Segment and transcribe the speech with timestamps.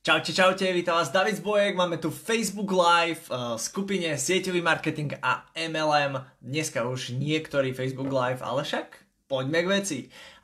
[0.00, 5.44] Čaute, čaute, vítam vás David Zbojek, máme tu Facebook Live v skupine Sieťový marketing a
[5.52, 6.24] MLM.
[6.40, 8.96] Dneska už niektorý Facebook Live, ale však
[9.28, 9.98] poďme k veci.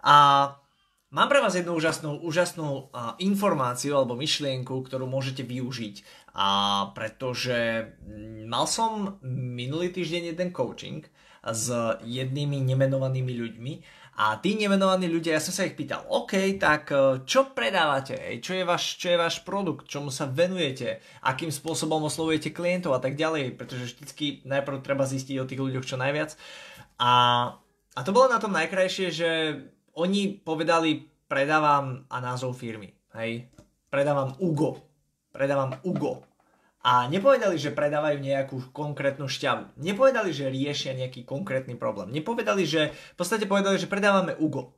[0.04, 0.52] A
[1.08, 6.04] mám pre vás jednu úžasnú, úžasnú informáciu alebo myšlienku, ktorú môžete využiť.
[6.36, 6.48] A
[6.92, 11.00] pretože mm, mal som minulý týždeň jeden coaching
[11.40, 11.72] s
[12.04, 13.72] jednými nemenovanými ľuďmi
[14.16, 18.56] a tí nemenovaní ľudia, ja som sa ich pýtal, OK, tak e, čo predávate, čo
[18.56, 22.96] je, váš, čo je váš produkt, čomu sa venujete, akým spôsobom oslovujete klientov?
[22.96, 26.32] A tak ďalej, pretože vždycky najprv treba zistiť o tých ľuďoch čo najviac.
[26.96, 27.12] A,
[27.92, 29.30] a to bolo na tom najkrajšie, že
[29.96, 33.46] oni povedali, predávam a názov firmy, hej,
[33.92, 34.80] predávam Ugo,
[35.30, 36.25] predávam Ugo.
[36.86, 39.74] A nepovedali, že predávajú nejakú konkrétnu šťavu.
[39.82, 42.14] Nepovedali, že riešia nejaký konkrétny problém.
[42.14, 44.70] Nepovedali, že v podstate povedali, že predávame Ugo.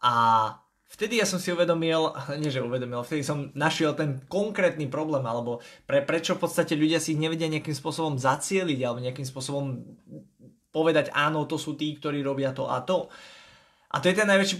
[0.00, 0.48] A
[0.88, 5.60] vtedy ja som si uvedomil, nie že uvedomil, vtedy som našiel ten konkrétny problém, alebo
[5.84, 9.76] pre, prečo v podstate ľudia si ich nevedia nejakým spôsobom zacieliť, alebo nejakým spôsobom
[10.72, 13.12] povedať, áno, to sú tí, ktorí robia to a to.
[13.92, 14.56] A to je ten najväčší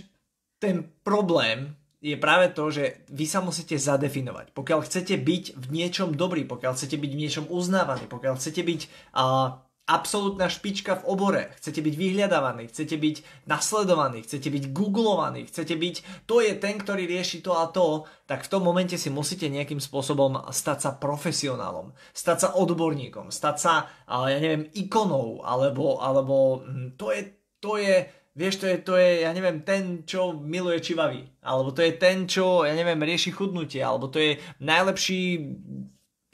[0.62, 4.50] ten problém, je práve to, že vy sa musíte zadefinovať.
[4.50, 8.80] Pokiaľ chcete byť v niečom dobrý, pokiaľ chcete byť v niečom uznávaný, pokiaľ chcete byť
[9.14, 15.74] uh, absolútna špička v obore, chcete byť vyhľadávaný, chcete byť nasledovaný, chcete byť googlovaný, chcete
[15.78, 19.46] byť, to je ten, ktorý rieši to a to, tak v tom momente si musíte
[19.46, 23.74] nejakým spôsobom stať sa profesionálom, stať sa odborníkom, stať sa,
[24.10, 27.20] uh, ja neviem, ikonou, alebo, alebo hm, to je,
[27.62, 31.84] to je vieš, to je, to je, ja neviem, ten, čo miluje čivavy, alebo to
[31.84, 35.52] je ten, čo, ja neviem, rieši chudnutie, alebo to je najlepší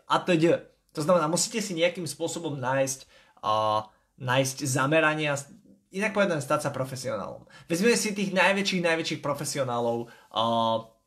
[0.07, 0.45] atď.
[0.95, 3.01] To znamená, musíte si nejakým spôsobom nájsť,
[3.45, 3.87] uh,
[4.19, 5.39] nájsť zameranie a
[5.95, 7.47] inak povedané stať sa profesionálom.
[7.71, 10.98] Vezmeme si tých najväčších, najväčších profesionálov, uh,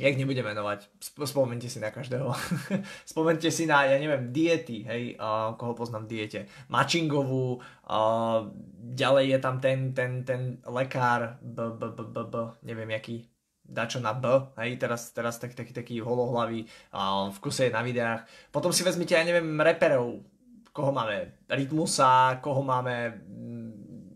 [0.00, 0.88] ja ich nebudem menovať,
[1.28, 2.32] spomente si na každého.
[3.12, 6.48] spomente si na, ja neviem, diety, hej, uh, koho poznám diete.
[6.72, 8.48] Mačingovú, uh,
[8.96, 13.28] ďalej je tam ten, ten, ten lekár, b, b, b, b, b, neviem jaký,
[13.60, 14.24] dačo na B,
[14.64, 16.64] hej, teraz, teraz taký, taký, taký holohlavý,
[16.96, 18.24] uh, v kuse je na videách.
[18.48, 20.24] Potom si vezmite, ja neviem, reperov,
[20.72, 23.20] koho máme, Rytmusa, koho máme,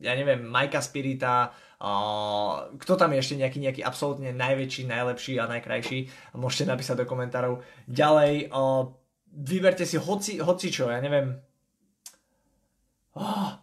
[0.00, 1.52] ja neviem, Majka Spirita,
[1.84, 6.32] Uh, kto tam je ešte nejaký, nejaký absolútne najväčší, najlepší a najkrajší?
[6.32, 7.60] Môžete napísať do komentárov.
[7.84, 8.88] Ďalej, uh,
[9.28, 11.36] vyberte si hoci, hoci čo, ja neviem.
[13.12, 13.60] Oh,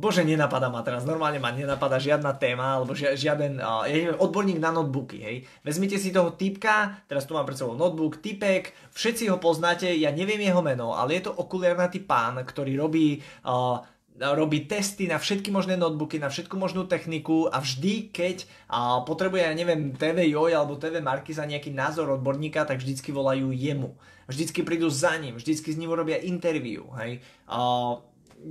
[0.00, 4.62] Bože, nenapadá ma teraz, normálne ma nenapadá žiadna téma, alebo žiaden, uh, ja neviem, odborník
[4.62, 5.36] na notebooky, hej.
[5.66, 10.14] Vezmite si toho typka, teraz tu mám pred sebou notebook, typek, všetci ho poznáte, ja
[10.14, 13.82] neviem jeho meno, ale je to okuliarnatý pán, ktorý robí uh,
[14.20, 19.48] robí testy na všetky možné notebooky, na všetku možnú techniku a vždy, keď a, potrebuje,
[19.48, 23.96] ja neviem, TV Joj alebo TV Marky za nejaký názor odborníka, tak vždycky volajú jemu.
[24.28, 27.24] Vždycky prídu za ním, vždycky s ním urobia interview, hej.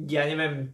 [0.09, 0.73] Ja neviem,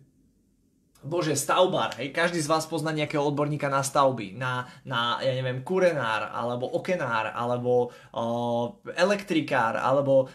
[1.06, 5.62] bože, stavbar, hej, každý z vás pozná nejakého odborníka na stavby, na, na ja neviem,
[5.62, 10.26] kurenár, alebo okenár, alebo uh, elektrikár, alebo,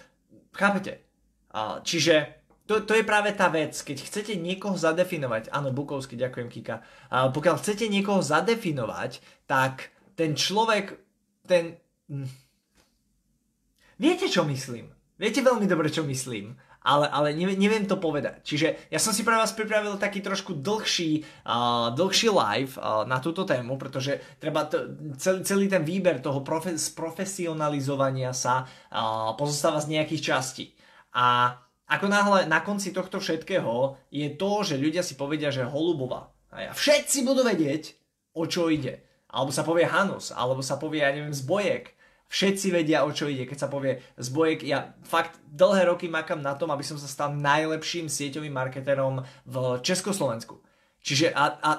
[0.54, 1.03] chápete?
[1.50, 2.39] Uh, čiže
[2.70, 6.76] to, to je práve tá vec, keď chcete niekoho zadefinovať, áno, Bukovský, ďakujem Kika,
[7.10, 9.19] a pokiaľ chcete niekoho zadefinovať,
[9.50, 10.94] tak ten človek,
[11.50, 11.75] ten...
[12.06, 12.30] Hm.
[13.98, 14.86] Viete, čo myslím?
[15.19, 16.54] Viete veľmi dobre, čo myslím,
[16.86, 18.41] ale, ale neviem, to povedať.
[18.47, 23.19] Čiže ja som si pre vás pripravil taký trošku dlhší, uh, dlhší live uh, na
[23.19, 29.82] túto tému, pretože treba to, celý, celý ten výber toho profe, profesionalizovania sa uh, pozostáva
[29.82, 30.72] z nejakých častí.
[31.12, 31.59] A
[31.90, 36.30] ako náhle na konci tohto všetkého je to, že ľudia si povedia, že Holubová.
[36.54, 37.98] A všetci budú vedieť,
[38.38, 39.02] o čo ide.
[39.30, 41.94] Alebo sa povie Hanus, alebo sa povie, ja neviem, Zbojek.
[42.30, 43.42] Všetci vedia, o čo ide.
[43.42, 47.34] Keď sa povie Zbojek, ja fakt dlhé roky makám na tom, aby som sa stal
[47.34, 50.62] najlepším sieťovým marketerom v Československu.
[51.02, 51.70] Čiže a, a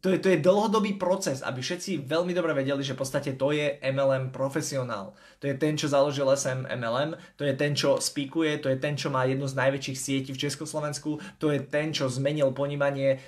[0.00, 3.52] to je, to je dlhodobý proces, aby všetci veľmi dobre vedeli, že v podstate to
[3.52, 5.16] je MLM profesionál.
[5.40, 8.94] To je ten, čo založil SM MLM, to je ten, čo spíkuje, to je ten,
[8.94, 13.20] čo má jednu z najväčších sietí v Československu, to je ten, čo zmenil ponímanie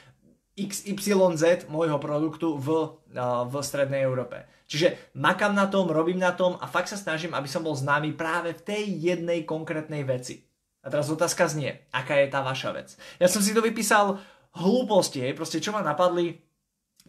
[0.59, 2.99] XYZ môjho produktu v,
[3.47, 4.43] v strednej Európe.
[4.69, 8.13] Čiže makám na tom, robím na tom a fakt sa snažím, aby som bol známy
[8.19, 10.45] práve v tej jednej konkrétnej veci.
[10.83, 12.89] A teraz otázka znie, aká je tá vaša vec.
[13.17, 14.21] Ja som si to vypísal
[14.59, 16.48] hlúposti, proste čo ma napadli,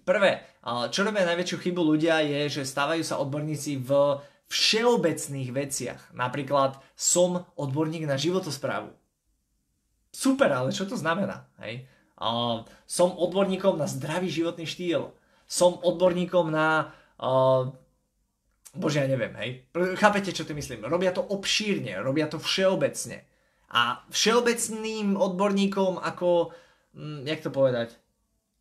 [0.10, 0.42] Prvé,
[0.90, 4.18] čo robia najväčšiu chybu ľudia je, že stávajú sa odborníci v
[4.50, 6.02] všeobecných veciach.
[6.18, 8.90] Napríklad som odborník na životosprávu.
[10.10, 11.46] Super, ale čo to znamená?
[11.62, 11.86] Hej?
[12.90, 15.14] Som odborníkom na zdravý životný štýl.
[15.46, 16.90] Som odborníkom na,
[18.74, 19.70] bože, ja neviem, hej.
[20.02, 20.90] Chápete, čo ty myslím?
[20.90, 23.30] Robia to obšírne, robia to všeobecne.
[23.70, 26.50] A všeobecným odborníkom ako,
[26.98, 27.94] hm, jak to povedať,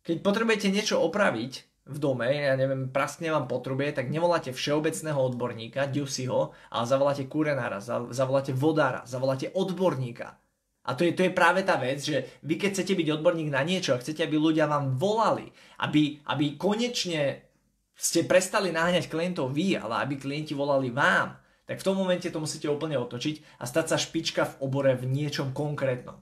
[0.03, 5.89] keď potrebujete niečo opraviť, v dome, ja neviem, praskne vám potrubie, tak nevoláte všeobecného odborníka,
[5.89, 7.81] Dusiho, ale zavoláte kurenára,
[8.13, 10.37] zavoláte vodára, zavoláte odborníka.
[10.85, 13.65] A to je, to je práve tá vec, že vy keď chcete byť odborník na
[13.65, 15.49] niečo a chcete, aby ľudia vám volali,
[15.81, 17.45] aby, aby konečne
[17.99, 21.35] ste prestali naháňať klientov vy, ale aby klienti volali vám,
[21.67, 25.05] tak v tom momente to musíte úplne otočiť a stať sa špička v obore v
[25.05, 26.17] niečom konkrétnom.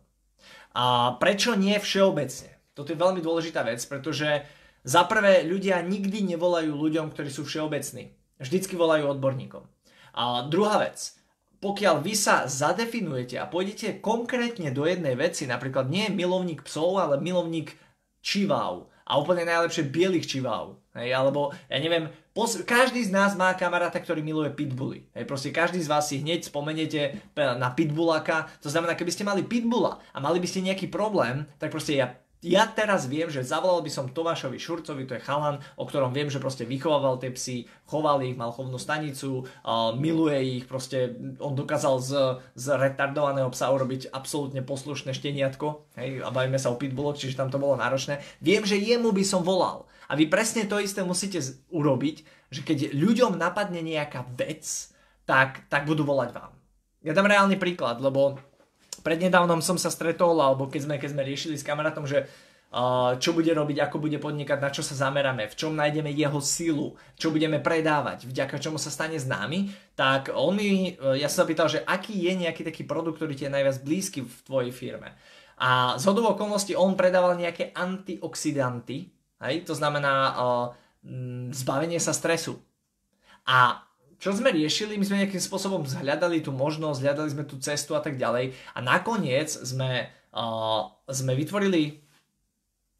[0.75, 2.56] A prečo nie všeobecne?
[2.77, 4.45] Toto je veľmi dôležitá vec, pretože
[4.85, 8.13] za prvé, ľudia nikdy nevolajú ľuďom, ktorí sú všeobecní.
[8.37, 9.65] Vždycky volajú odborníkom.
[10.13, 11.17] A druhá vec,
[11.57, 17.17] pokiaľ vy sa zadefinujete a pôjdete konkrétne do jednej veci, napríklad nie milovník psov, ale
[17.17, 17.73] milovník
[18.21, 23.55] čiváv a úplne najlepšie bielých čiváv, hej, alebo ja neviem, pos- každý z nás má
[23.55, 25.07] kamaráta, ktorý miluje pitbully.
[25.15, 29.47] Hej, proste každý z vás si hneď spomeniete na pitbullaka, to znamená, keby ste mali
[29.47, 33.81] pitbulla a mali by ste nejaký problém, tak proste ja ja teraz viem, že zavolal
[33.81, 37.65] by som Tomášovi Šurcovi, to je chalan, o ktorom viem, že proste vychovával tie psy,
[37.89, 39.49] choval ich, mal chovnú stanicu,
[39.97, 42.11] miluje ich, proste on dokázal z,
[42.53, 47.49] z retardovaného psa urobiť absolútne poslušné šteniatko, hej, a bavíme sa o pitbulloch, čiže tam
[47.49, 48.21] to bolo náročné.
[48.37, 49.89] Viem, že jemu by som volal.
[50.07, 51.41] A vy presne to isté musíte
[51.73, 52.23] urobiť,
[52.53, 54.63] že keď ľuďom napadne nejaká vec,
[55.27, 56.55] tak, tak budú volať vám.
[57.03, 58.39] Ja dám reálny príklad, lebo
[59.01, 62.29] prednedávnom som sa stretol, alebo keď sme, keď sme riešili s kamarátom, že
[63.17, 66.99] čo bude robiť, ako bude podnikať, na čo sa zameráme, v čom nájdeme jeho silu,
[67.15, 71.71] čo budeme predávať, vďaka čomu sa stane známy, tak on mi, uh, ja sa pýtal,
[71.71, 75.15] že aký je nejaký taký produkt, ktorý ti je najviac blízky v tvojej firme.
[75.57, 79.09] A z hodou okolností on predával nejaké antioxidanty,
[79.47, 79.55] hej?
[79.63, 80.35] to znamená uh,
[81.55, 82.59] zbavenie sa stresu.
[83.47, 83.86] A
[84.17, 88.01] čo sme riešili, my sme nejakým spôsobom zhľadali tú možnosť, hľadali sme tú cestu a
[88.01, 92.01] tak ďalej a nakoniec sme, uh, sme vytvorili,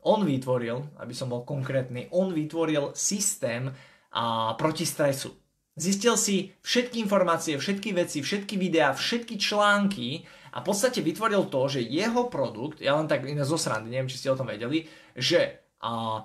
[0.06, 5.34] on vytvoril, aby som bol konkrétny, on vytvoril systém uh, proti stresu.
[5.78, 11.62] Zistil si všetky informácie, všetky veci, všetky videá, všetky články a v podstate vytvoril to,
[11.69, 14.86] že jeho produkt, ja len tak iné zo srandy, neviem, či ste o tom vedeli,
[15.18, 16.22] že uh,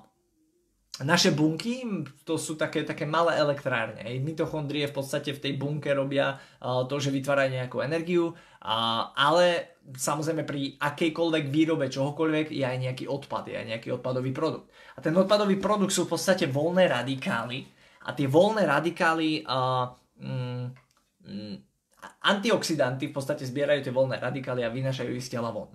[1.00, 1.88] naše bunky,
[2.28, 4.04] to sú také, také malé elektrárne.
[4.20, 8.36] Mitochondrie v podstate v tej bunke robia uh, to, že vytvárajú nejakú energiu,
[9.16, 14.68] ale samozrejme pri akejkoľvek výrobe čohokoľvek je aj nejaký odpad, je aj nejaký odpadový produkt.
[14.94, 17.64] A ten odpadový produkt sú v podstate voľné radikály
[18.04, 19.88] a tie voľné radikály uh,
[20.20, 20.64] mm,
[21.24, 21.56] mm,
[22.20, 25.72] antioxidanty v podstate zbierajú tie voľné radikály a vynašajú ich z tela von.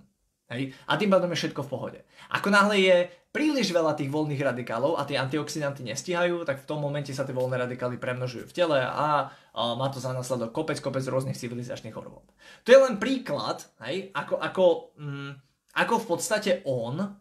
[0.48, 0.72] Hej?
[0.88, 2.00] A tým pádom je všetko v pohode.
[2.32, 2.98] Ako náhle je
[3.38, 7.38] príliš veľa tých voľných radikálov a tie antioxidanty nestíhajú, tak v tom momente sa tie
[7.38, 12.26] voľné radikály premnožujú v tele a, má to za následok kopec, kopec rôznych civilizačných chorôb.
[12.66, 14.10] To je len príklad, hej?
[14.18, 14.66] Ako, ako,
[14.98, 15.32] mm,
[15.78, 17.14] ako v podstate on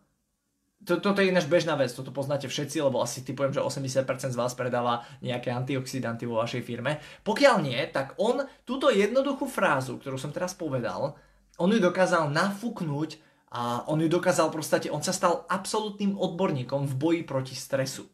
[0.87, 4.39] to, toto je ináč bežná vec, toto poznáte všetci, lebo asi typujem, že 80% z
[4.39, 7.01] vás predáva nejaké antioxidanty vo vašej firme.
[7.27, 11.17] Pokiaľ nie, tak on túto jednoduchú frázu, ktorú som teraz povedal,
[11.57, 13.26] on ju dokázal nafúknuť
[13.57, 18.05] a on ju dokázal proste, on sa stal absolútnym odborníkom v boji proti stresu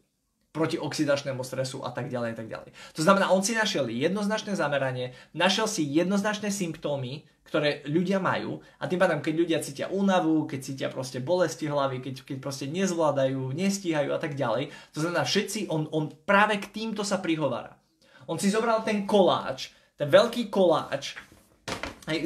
[0.53, 2.69] proti oxidačnému stresu a tak ďalej a tak ďalej.
[2.93, 8.85] To znamená, on si našiel jednoznačné zameranie, našiel si jednoznačné symptómy, ktoré ľudia majú a
[8.85, 13.49] tým pádom, keď ľudia cítia únavu, keď cítia proste bolesti hlavy, keď, keď proste nezvládajú,
[13.49, 17.73] nestíhajú a tak ďalej, to znamená všetci, on, on práve k týmto sa prihovára.
[18.29, 21.17] On si zobral ten koláč, ten veľký koláč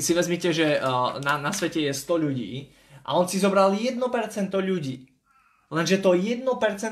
[0.03, 2.75] si vezmite, že uh, na, na svete je 100 ľudí
[3.07, 3.95] a on si zobral 1%
[4.51, 5.07] ľudí.
[5.71, 6.43] Lenže to 1%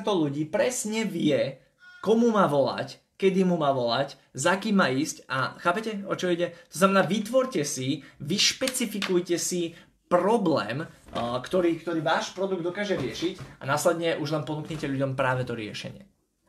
[0.07, 1.59] ľudí presne vie,
[1.99, 6.31] komu má volať, kedy mu má volať, za kým má ísť a chápete, o čo
[6.31, 6.55] ide?
[6.71, 9.75] To znamená, vytvorte si, vyšpecifikujte si
[10.11, 15.47] problém, uh, ktorý, ktorý váš produkt dokáže riešiť a následne už len ponúknite ľuďom práve
[15.47, 16.05] to riešenie.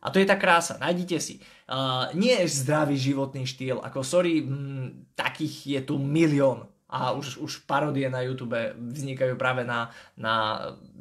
[0.06, 1.42] A to je tá krása, nájdite si.
[1.66, 6.68] Uh, nie je zdravý životný štýl, ako sorry, m, takých je tu milión.
[6.86, 10.34] A už, už parodie na YouTube vznikajú práve na, na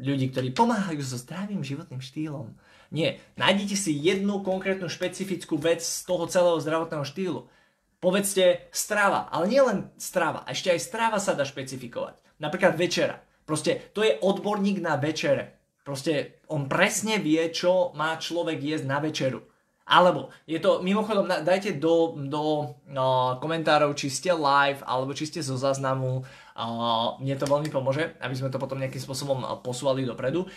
[0.01, 2.57] ľudí, ktorí pomáhajú so zdravým životným štýlom.
[2.89, 7.39] Nie, nájdite si jednu konkrétnu špecifickú vec z toho celého zdravotného štýlu.
[8.01, 12.21] Povedzte strava, ale nie len strava, ešte aj strava sa dá špecifikovať.
[12.41, 13.21] Napríklad večera.
[13.45, 15.61] Proste to je odborník na večere.
[15.85, 19.45] Proste on presne vie, čo má človek jesť na večeru.
[19.85, 25.45] Alebo je to, mimochodom, dajte do, do no, komentárov, či ste live, alebo či ste
[25.45, 26.25] zo záznamu.
[26.57, 30.49] Uh, mne to veľmi pomôže, aby sme to potom nejakým spôsobom posúvali dopredu.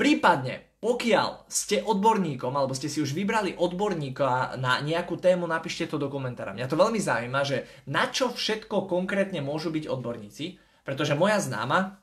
[0.00, 6.00] Prípadne, pokiaľ ste odborníkom, alebo ste si už vybrali odborníka na nejakú tému, napíšte to
[6.00, 6.56] do komentára.
[6.56, 10.56] Mňa to veľmi zaujíma, že na čo všetko konkrétne môžu byť odborníci,
[10.88, 12.00] pretože moja známa,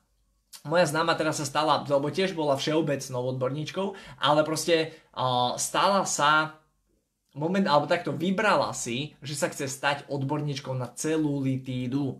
[0.61, 6.61] moja známa teraz sa stala, lebo tiež bola všeobecnou odborníčkou, ale proste uh, stala sa
[7.37, 12.19] moment, alebo takto vybrala si, že sa chce stať odborníčkou na celulitídu.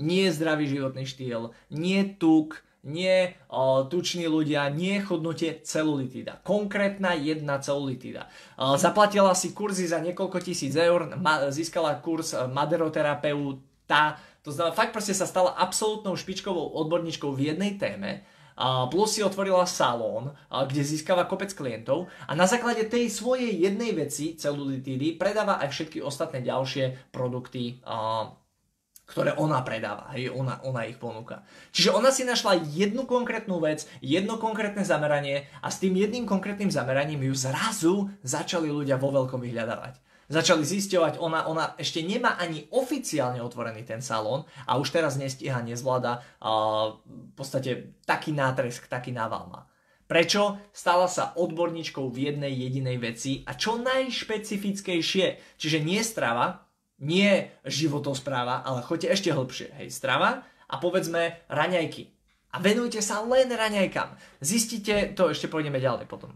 [0.00, 6.40] Nie zdravý životný štýl, nie tuk, nie o, tuční ľudia, nie chodnutie celulitída.
[6.40, 8.32] Konkrétna jedna celulitída.
[8.56, 14.72] O, zaplatila si kurzy za niekoľko tisíc eur, ma, získala kurz e, maderoterapeuta, to znamená,
[14.72, 18.24] fakt proste sa stala absolútnou špičkovou odborníčkou v jednej téme,
[18.60, 23.96] a plus si otvorila salón, kde získava kopec klientov a na základe tej svojej jednej
[23.96, 27.80] veci, celulitídy, predáva aj všetky ostatné ďalšie produkty
[29.10, 31.42] ktoré ona predáva, hej, ona, ona ich ponúka.
[31.74, 36.70] Čiže ona si našla jednu konkrétnu vec, jedno konkrétne zameranie a s tým jedným konkrétnym
[36.70, 39.98] zameraním ju zrazu začali ľudia vo veľkom vyhľadávať.
[40.30, 45.58] Začali zisťovať, ona, ona ešte nemá ani oficiálne otvorený ten salón a už teraz nestíha,
[45.58, 49.66] nezvláda uh, v podstate taký nátresk, taký nával má.
[50.06, 50.70] Prečo?
[50.70, 56.66] Stala sa odborníčkou v jednej jedinej veci a čo najšpecifickejšie, čiže nie strava,
[57.02, 59.82] nie životospráva, ale choďte ešte hlbšie.
[59.82, 62.06] Hej, strava a povedzme raňajky.
[62.54, 64.14] A venujte sa len raňajkám.
[64.42, 66.34] Zistite, to ešte pôjdeme ďalej potom.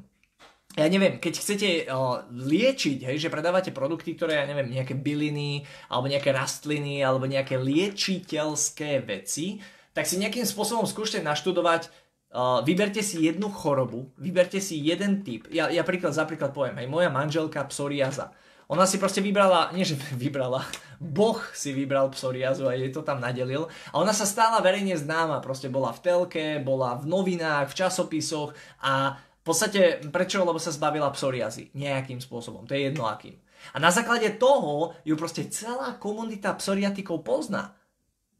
[0.75, 5.62] Ja neviem, keď chcete uh, liečiť, hej, že predávate produkty, ktoré, ja neviem, nejaké byliny,
[5.87, 9.62] alebo nejaké rastliny, alebo nejaké liečiteľské veci,
[9.95, 12.04] tak si nejakým spôsobom skúšte naštudovať
[12.35, 15.47] Uh, vyberte si jednu chorobu, vyberte si jeden typ.
[15.54, 18.35] Ja, ja príklad, za príklad poviem, hej, moja manželka psoriaza.
[18.66, 20.66] Ona si proste vybrala, nie že vybrala,
[20.99, 23.71] Boh si vybral psoriazu a jej to tam nadelil.
[23.95, 28.50] A ona sa stála verejne známa, proste bola v telke, bola v novinách, v časopisoch
[28.83, 29.14] a
[29.45, 30.41] v podstate prečo?
[30.41, 33.37] Lebo sa zbavila psoriazy nejakým spôsobom, to je jedno akým.
[33.73, 37.77] A na základe toho ju proste celá komunita psoriatikov pozná.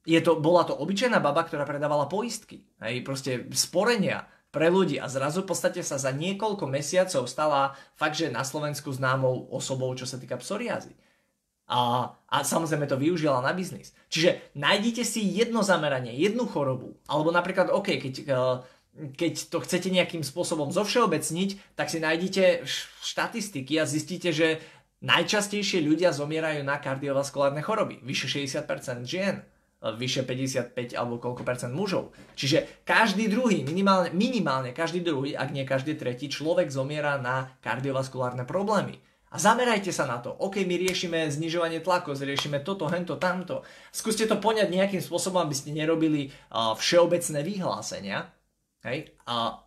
[0.05, 5.09] Je to, bola to obyčajná baba, ktorá predávala poistky, hej, proste sporenia pre ľudí a
[5.09, 10.07] zrazu v podstate sa za niekoľko mesiacov stala fakt, že na Slovensku známou osobou, čo
[10.07, 10.93] sa týka psoriazy.
[11.65, 13.97] A, a samozrejme to využila na biznis.
[14.13, 17.01] Čiže nájdite si jedno zameranie, jednu chorobu.
[17.09, 18.37] Alebo napríklad, OK, keď, eh,
[18.95, 22.63] keď to chcete nejakým spôsobom zovšeobecniť, tak si nájdete
[23.03, 24.63] štatistiky a zistíte, že
[25.03, 27.99] najčastejšie ľudia zomierajú na kardiovaskulárne choroby.
[28.07, 29.43] Vyše 60% žien
[29.93, 32.17] vyše 55 alebo koľko percent mužov.
[32.33, 38.49] Čiže každý druhý, minimálne, minimálne každý druhý, ak nie každý tretí, človek zomiera na kardiovaskulárne
[38.49, 38.97] problémy.
[39.35, 40.31] A zamerajte sa na to.
[40.31, 43.67] OK, my riešime znižovanie tlaku, riešime toto, hento, tamto.
[43.91, 48.31] Skúste to poňať nejakým spôsobom, aby ste nerobili uh, všeobecné vyhlásenia.
[48.85, 49.17] Hej?
[49.27, 49.65] A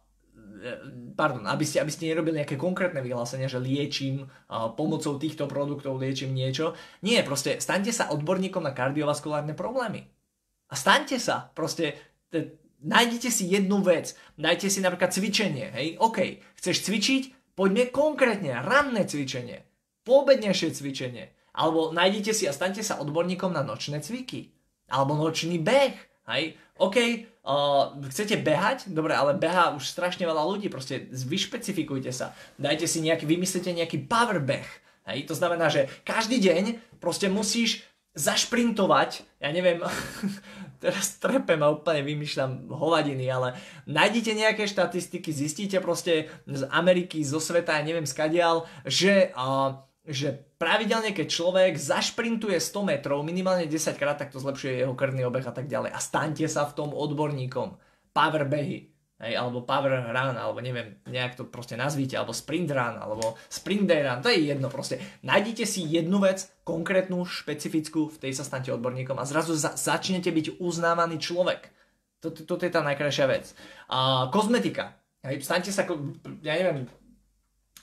[1.17, 6.00] pardon, aby ste, aby ste nerobili nejaké konkrétne vyhlásenia, že liečím uh, pomocou týchto produktov,
[6.00, 6.74] liečím niečo.
[7.01, 10.05] Nie, proste staňte sa odborníkom na kardiovaskulárne problémy.
[10.67, 11.95] A staňte sa, proste
[12.29, 18.62] t- nájdete si jednu vec, dajte si napríklad cvičenie, hej, OK, chceš cvičiť, poďme konkrétne,
[18.62, 19.63] ranné cvičenie,
[20.03, 24.53] poobednejšie cvičenie, alebo nájdete si a staňte sa odborníkom na nočné cviky,
[24.91, 26.98] alebo nočný beh, hej, OK,
[27.41, 28.93] uh, chcete behať?
[28.93, 32.38] Dobre, ale beha už strašne veľa ľudí, proste vyšpecifikujte sa.
[32.62, 34.67] Dajte si nejaký, vymyslite nejaký power beh.
[35.10, 35.25] Hej?
[35.25, 37.81] To znamená, že každý deň proste musíš
[38.17, 39.81] zašprintovať, ja neviem,
[40.84, 43.57] teraz trepem a úplne vymýšľam hovadiny, ale
[43.89, 50.47] nájdite nejaké štatistiky, zistíte proste z Ameriky, zo sveta, ja neviem skadial, že uh, že
[50.57, 55.45] pravidelne, keď človek zašprintuje 100 metrov minimálne 10 krát, tak to zlepšuje jeho krvný obeh
[55.45, 55.93] a tak ďalej.
[55.93, 57.77] A staňte sa v tom odborníkom.
[58.11, 58.89] Power behy,
[59.21, 63.85] hej, alebo power run, alebo neviem, nejak to proste nazvíte, alebo sprint run, alebo sprint
[63.85, 64.97] day run, to je jedno proste.
[65.21, 70.33] Nájdite si jednu vec, konkrétnu, špecifickú, v tej sa stante odborníkom a zrazu za- začnete
[70.33, 71.69] byť uznávaný človek.
[72.17, 73.53] Toto, je tá najkrajšia vec.
[73.93, 74.97] A kozmetika.
[75.21, 75.85] Hej, staňte sa,
[76.41, 76.89] ja neviem,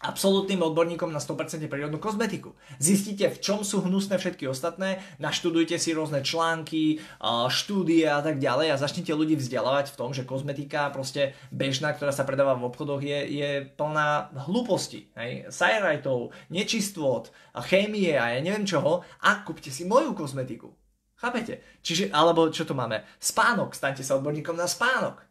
[0.05, 2.53] absolútnym odborníkom na 100% prírodnú kozmetiku.
[2.77, 7.01] Zistite, v čom sú hnusné všetky ostatné, naštudujte si rôzne články,
[7.49, 12.13] štúdie a tak ďalej a začnite ľudí vzdelávať v tom, že kozmetika proste bežná, ktorá
[12.13, 15.09] sa predáva v obchodoch je, je plná hlúposti,
[15.49, 17.33] sajrajtov, nečistôt,
[17.65, 20.77] chémie a ja neviem čoho a kúpte si moju kozmetiku.
[21.17, 21.65] Chápete?
[21.81, 23.09] Čiže, alebo čo tu máme?
[23.17, 25.25] Spánok, staňte sa odborníkom na spánok.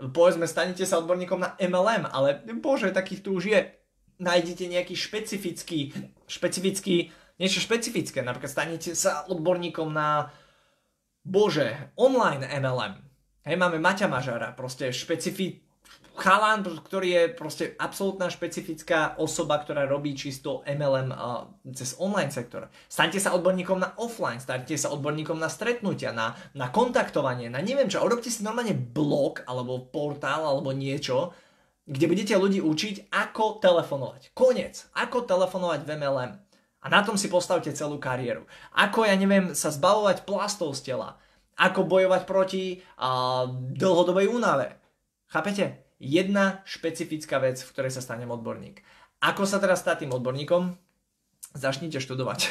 [0.00, 3.60] Povedzme, stanete sa odborníkom na MLM, ale bože, takých tu už je
[4.20, 5.96] nájdete nejaký špecifický,
[6.28, 7.10] špecifický,
[7.40, 10.28] niečo špecifické, napríklad stanete sa odborníkom na,
[11.24, 12.94] bože, online MLM.
[13.48, 15.64] Hej, máme Maťa Mažara, proste špecifi,
[16.20, 22.68] chalan, ktorý je proste absolútna špecifická osoba, ktorá robí čisto MLM uh, cez online sektor.
[22.92, 27.88] Staňte sa odborníkom na offline, staňte sa odborníkom na stretnutia, na, na kontaktovanie, na neviem
[27.88, 28.04] čo.
[28.04, 31.32] Urobte si normálne blog, alebo portál, alebo niečo,
[31.90, 34.30] kde budete ľudí učiť, ako telefonovať.
[34.30, 34.86] Konec.
[34.94, 36.32] Ako telefonovať v MLM.
[36.80, 38.46] A na tom si postavte celú kariéru.
[38.78, 41.18] Ako, ja neviem, sa zbavovať plastov z tela.
[41.58, 44.78] Ako bojovať proti uh, dlhodobej únave.
[45.28, 45.90] Chápete?
[46.00, 48.80] jedna špecifická vec, v ktorej sa stanem odborník.
[49.20, 50.72] Ako sa teraz stať tým odborníkom?
[51.52, 52.48] Začnite študovať.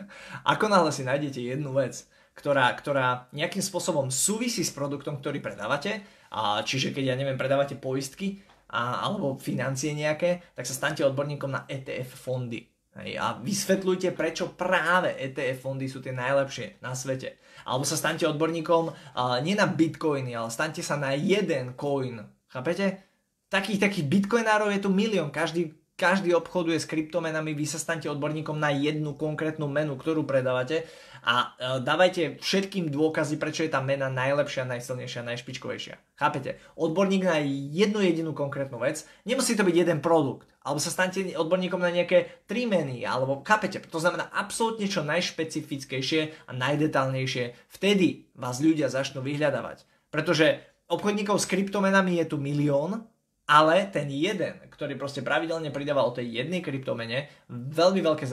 [0.54, 2.06] Ako náhle si nájdete jednu vec,
[2.38, 7.76] ktorá, ktorá nejakým spôsobom súvisí s produktom, ktorý predávate, a čiže keď, ja neviem, predávate
[7.76, 8.40] poistky
[8.72, 12.64] a, alebo financie nejaké, tak sa stante odborníkom na ETF fondy.
[12.92, 17.40] Hej, a vysvetľujte, prečo práve ETF fondy sú tie najlepšie na svete.
[17.64, 22.20] Alebo sa stante odborníkom uh, nie na bitcoiny, ale stante sa na jeden coin,
[22.52, 23.00] Chápete?
[23.48, 25.32] Takých, takých bitcoinárov je tu milión.
[25.32, 30.82] Každý, každý obchoduje s kryptomenami, vy sa stanete odborníkom na jednu konkrétnu menu, ktorú predávate
[31.22, 35.94] a e, dávajte všetkým dôkazy, prečo je tá mena najlepšia, najsilnejšia, najšpičkovejšia.
[36.18, 36.58] Chápete?
[36.74, 41.78] Odborník na jednu jedinú konkrétnu vec, nemusí to byť jeden produkt, alebo sa stanete odborníkom
[41.78, 43.78] na nejaké tri meny, alebo chápete?
[43.86, 47.70] To znamená absolútne čo najšpecifickejšie a najdetálnejšie.
[47.70, 49.86] Vtedy vás ľudia začnú vyhľadávať.
[50.10, 50.58] Pretože
[50.90, 53.06] obchodníkov s kryptomenami je tu milión,
[53.46, 58.24] ale ten jeden, ktorý proste pravidelne pridáva o tej jednej kryptomene, veľmi veľké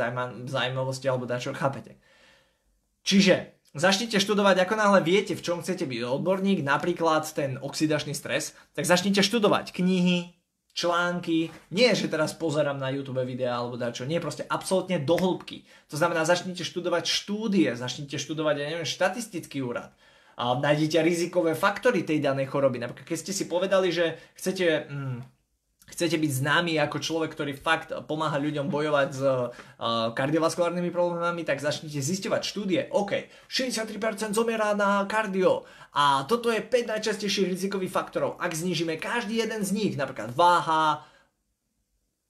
[0.45, 1.97] zaujímavosti alebo dačo, chápete.
[3.03, 8.53] Čiže začnite študovať, ako náhle viete, v čom chcete byť odborník, napríklad ten oxidačný stres,
[8.77, 10.37] tak začnite študovať knihy,
[10.73, 15.65] články, nie že teraz pozerám na YouTube videá alebo dačo, nie, proste absolútne do hĺbky.
[15.89, 19.91] To znamená, začnite študovať štúdie, začnite študovať, ja neviem, štatistický úrad,
[20.39, 22.79] a nájdete rizikové faktory tej danej choroby.
[22.79, 24.87] Napríklad, keď ste si povedali, že chcete...
[24.87, 25.19] Mm,
[25.89, 29.49] chcete byť známy ako človek, ktorý fakt pomáha ľuďom bojovať s uh,
[30.13, 32.81] kardiovaskulárnymi problémami, tak začnite zisťovať štúdie.
[32.93, 35.65] OK, 63% zomiera na kardio
[35.97, 38.37] a toto je 5 najčastejších rizikových faktorov.
[38.37, 41.01] Ak znižíme každý jeden z nich, napríklad váha,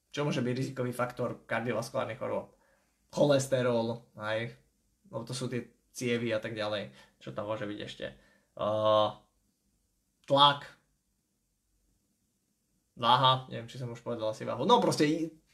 [0.08, 2.56] čo môže byť rizikový faktor kardiovaskulárnych chorôb?
[3.12, 4.56] Cholesterol, aj,
[5.12, 5.68] lebo to sú tie
[6.00, 6.88] cievy a tak ďalej.
[7.20, 8.16] Čo tam môže byť ešte?
[8.56, 9.12] Uh,
[10.24, 10.64] tlak.
[12.96, 14.64] Váha, neviem, či som už povedal asi váhu.
[14.64, 15.04] No proste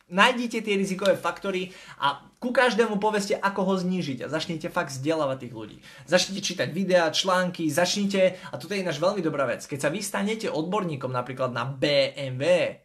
[0.06, 5.46] nájdite tie rizikové faktory a ku každému poveste, ako ho znížiť a začnite fakt vzdelávať
[5.46, 5.78] tých ľudí.
[6.06, 9.98] Začnite čítať videá, články, začnite, a toto je ináč veľmi dobrá vec, keď sa vy
[9.98, 12.42] stanete odborníkom napríklad na BMW,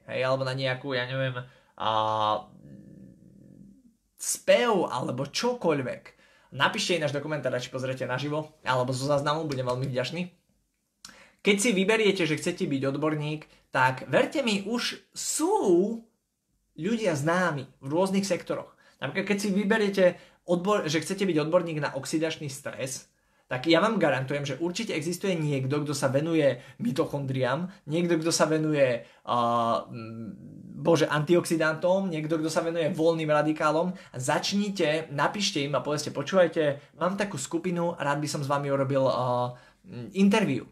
[0.09, 1.37] hej, alebo na nejakú, ja neviem,
[1.77, 1.89] a,
[4.17, 6.20] spev alebo čokoľvek,
[6.51, 10.27] Napíšte ináč do komentára, či pozriete naživo, alebo zo záznamu, budem veľmi vďačný.
[11.41, 15.55] Keď si vyberiete, že chcete byť odborník, tak verte mi, už sú
[16.75, 18.75] ľudia známi v rôznych sektoroch.
[19.01, 20.05] Napríklad, keď si vyberiete,
[20.45, 23.10] odbor, že chcete byť odborník na oxidačný stres,
[23.51, 28.47] tak ja vám garantujem, že určite existuje niekto, kto sa venuje mitochondriám, niekto, kto sa
[28.47, 29.83] venuje uh,
[30.79, 33.91] bože, antioxidantom, niekto, kto sa venuje voľným radikálom.
[34.15, 39.03] Začnite, napíšte im a povedzte, počúvajte, mám takú skupinu, rád by som s vami urobil
[39.03, 39.51] uh,
[40.15, 40.63] interview.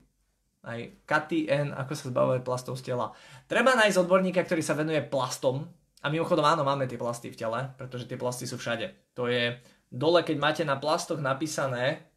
[0.63, 3.12] Aj Katy N, ako sa zbavuje plastov z tela.
[3.52, 5.68] Treba nájsť odborníka, ktorý sa venuje plastom.
[6.00, 9.12] A mimochodom áno, máme tie plasty v tele, pretože tie plasty sú všade.
[9.20, 9.60] To je
[9.92, 12.08] dole, keď máte na plastoch napísané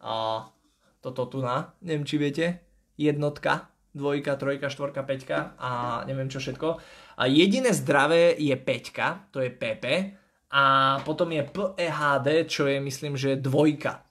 [0.00, 0.48] a
[1.00, 2.60] toto tu na, neviem či viete,
[3.00, 6.68] jednotka, dvojka, trojka, štvorka, peťka a neviem čo všetko.
[7.20, 9.84] A jediné zdravé je peťka, to je PP,
[10.50, 14.02] a potom je PEHD, čo je myslím, že dvojka.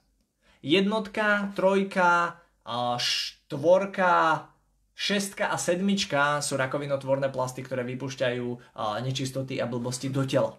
[0.64, 2.40] Jednotka, trojka,
[2.96, 4.48] štvorka,
[4.96, 8.46] šestka a sedmička sú rakovinotvorné plasty, ktoré vypúšťajú
[9.04, 10.56] nečistoty a blbosti do tela.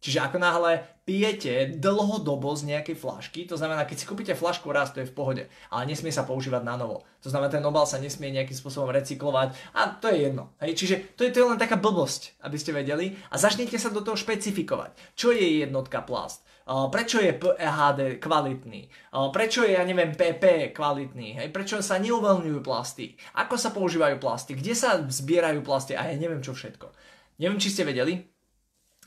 [0.00, 4.90] Čiže ako náhle pijete dlhodobo z nejakej flašky, to znamená, keď si kúpite flašku raz,
[4.90, 7.06] to je v pohode, ale nesmie sa používať na novo.
[7.22, 10.52] To znamená, ten obal sa nesmie nejakým spôsobom recyklovať a to je jedno.
[10.60, 10.78] Hej?
[10.78, 14.02] Čiže to je, to je len taká blbosť, aby ste vedeli a začnite sa do
[14.02, 15.16] toho špecifikovať.
[15.16, 16.44] Čo je jednotka plast?
[16.66, 18.90] prečo je PHD kvalitný,
[19.30, 21.48] prečo je, ja neviem, PP kvalitný, hej?
[21.54, 26.42] prečo sa neuvoľňujú plasty, ako sa používajú plasty, kde sa zbierajú plasty a ja neviem
[26.42, 26.90] čo všetko.
[27.38, 28.18] Neviem, či ste vedeli,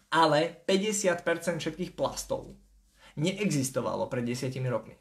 [0.10, 1.26] ale 50%
[1.62, 2.58] všetkých plastov
[3.17, 4.98] neexistovalo pred 10 rokmi.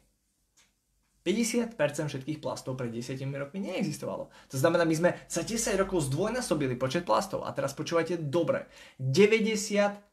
[1.25, 1.75] 50%
[2.09, 4.31] všetkých plastov pred 10 rokmi neexistovalo.
[4.31, 7.43] To znamená, my sme za 10 rokov zdvojnásobili počet plastov.
[7.45, 8.65] A teraz počúvajte dobre.
[8.97, 10.09] 96%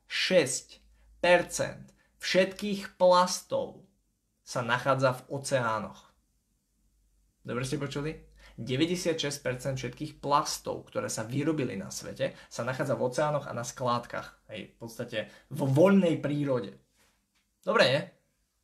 [2.20, 3.86] všetkých plastov
[4.44, 6.10] sa nachádza v oceánoch.
[7.46, 8.12] Dobre ste počuli?
[8.58, 14.35] 96% všetkých plastov, ktoré sa vyrobili na svete, sa nachádza v oceánoch a na skládkach.
[14.50, 15.18] Hej, v podstate
[15.50, 16.78] vo voľnej prírode.
[17.66, 18.02] Dobre, nie?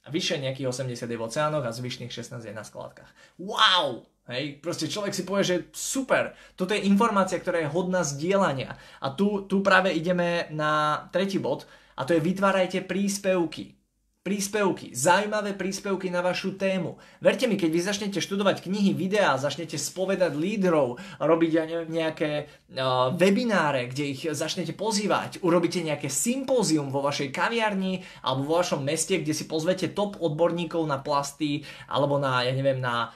[0.03, 3.11] A vyššie nejakých 80 je v oceánoch a zvyšných 16 je na skládkach.
[3.39, 4.07] Wow!
[4.31, 8.79] Hej, proste človek si povie, že super, toto je informácia, ktorá je hodná zdieľania.
[9.03, 11.67] A tu, tu práve ideme na tretí bod
[11.99, 13.82] a to je vytvárajte príspevky
[14.23, 16.95] príspevky, zaujímavé príspevky na vašu tému.
[17.19, 22.31] Verte mi, keď vy začnete študovať knihy, videá, začnete spovedať lídrov, robiť ja neviem, nejaké
[22.47, 28.87] uh, webináre, kde ich začnete pozývať, urobíte nejaké sympózium vo vašej kaviarni alebo vo vašom
[28.87, 33.11] meste, kde si pozvete top odborníkov na plasty alebo na, ja neviem, na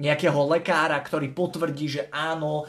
[0.00, 2.64] nejakého lekára, ktorý potvrdí, že áno,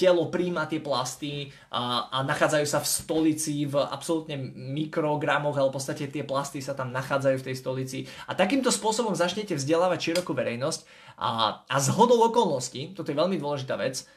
[0.00, 6.08] telo príjma tie plasty a, nachádzajú sa v stolici v absolútne mikrogramoch, ale v podstate
[6.08, 7.98] tie plasty sa tam nachádzajú v tej stolici.
[8.24, 10.88] A takýmto spôsobom začnete vzdelávať širokú verejnosť
[11.20, 14.08] a, a z hodou okolností, toto je veľmi dôležitá vec,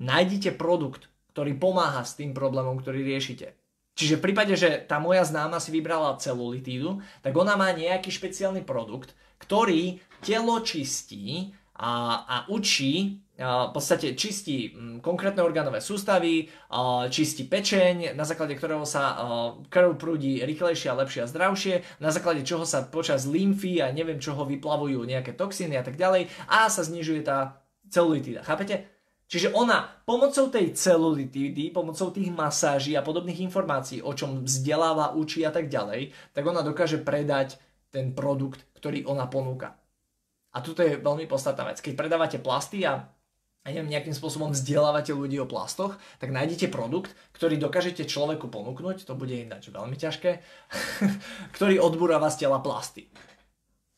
[0.00, 3.52] nájdite produkt, ktorý pomáha s tým problémom, ktorý riešite.
[3.98, 8.62] Čiže v prípade, že tá moja známa si vybrala celulitídu, tak ona má nejaký špeciálny
[8.62, 9.10] produkt,
[9.42, 17.10] ktorý telo čistí a, a učí, a v podstate čistí mm, konkrétne orgánové sústavy, a
[17.10, 19.18] čistí pečeň, na základe ktorého sa
[19.66, 24.22] krv prúdi rýchlejšie a lepšie a zdravšie, na základe čoho sa počas lymfy a neviem
[24.22, 28.46] čoho vyplavujú nejaké toxíny a tak ďalej a sa znižuje tá celulitída.
[28.46, 28.97] Chápete?
[29.28, 35.44] Čiže ona pomocou tej celulitídy, pomocou tých masáží a podobných informácií, o čom vzdeláva, učí
[35.44, 37.60] a tak ďalej, tak ona dokáže predať
[37.92, 39.76] ten produkt, ktorý ona ponúka.
[40.56, 41.84] A toto je veľmi podstatná vec.
[41.84, 43.04] Keď predávate plasty a
[43.66, 49.04] a neviem, nejakým spôsobom vzdelávate ľudí o plastoch, tak nájdete produkt, ktorý dokážete človeku ponúknuť,
[49.04, 50.40] to bude ináč veľmi ťažké,
[51.58, 53.12] ktorý odburáva z tela plasty.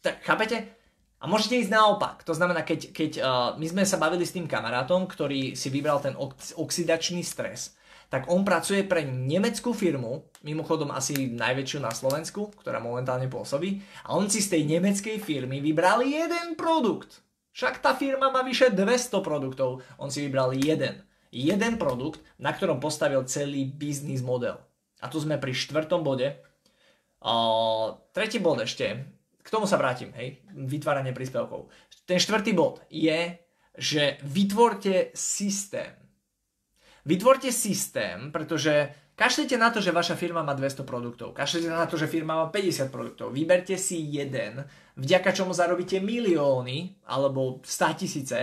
[0.02, 0.79] Tak chápete?
[1.20, 2.24] A môžete ísť naopak.
[2.24, 6.00] To znamená, keď, keď uh, my sme sa bavili s tým kamarátom, ktorý si vybral
[6.00, 6.16] ten
[6.56, 7.76] oxidačný stres,
[8.10, 14.18] tak on pracuje pre nemeckú firmu, mimochodom asi najväčšiu na Slovensku, ktorá momentálne pôsobí, a
[14.18, 17.22] on si z tej nemeckej firmy vybral jeden produkt.
[17.54, 21.06] Však tá firma má vyše 200 produktov, on si vybral jeden.
[21.30, 24.58] Jeden produkt, na ktorom postavil celý biznis model.
[24.98, 26.34] A tu sme pri štvrtom bode.
[27.22, 29.06] O, tretí bod ešte,
[29.40, 31.72] k tomu sa vrátim, hej, vytváranie príspevkov.
[32.04, 33.36] Ten štvrtý bod je,
[33.76, 36.00] že vytvorte systém
[37.00, 41.32] Vytvorte systém, pretože kašlite na to, že vaša firma má 200 produktov.
[41.32, 43.32] Kašlite na to, že firma má 50 produktov.
[43.32, 44.68] Vyberte si jeden,
[45.00, 48.38] vďaka čomu zarobíte milióny alebo 100 tisíce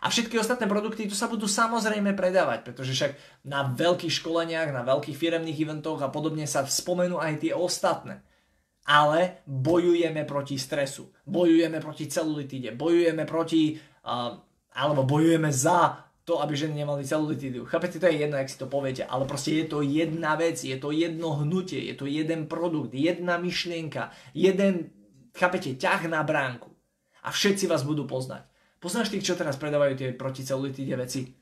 [0.00, 3.12] a všetky ostatné produkty tu sa budú samozrejme predávať, pretože však
[3.44, 8.24] na veľkých školeniach, na veľkých firemných eventoch a podobne sa spomenú aj tie ostatné.
[8.88, 14.32] Ale bojujeme proti stresu, bojujeme proti celulitíde, bojujeme proti, uh,
[14.72, 17.64] alebo bojujeme za to, aby ženy nemali celulitídu.
[17.64, 20.76] Chápete, to je jedno, ak si to poviete, ale proste je to jedna vec, je
[20.76, 24.92] to jedno hnutie, je to jeden produkt, jedna myšlienka, jeden,
[25.32, 26.68] chápete, ťah na bránku.
[27.24, 28.44] A všetci vás budú poznať.
[28.76, 31.32] Poznáš tých, čo teraz predávajú tie proticelulitíde veci?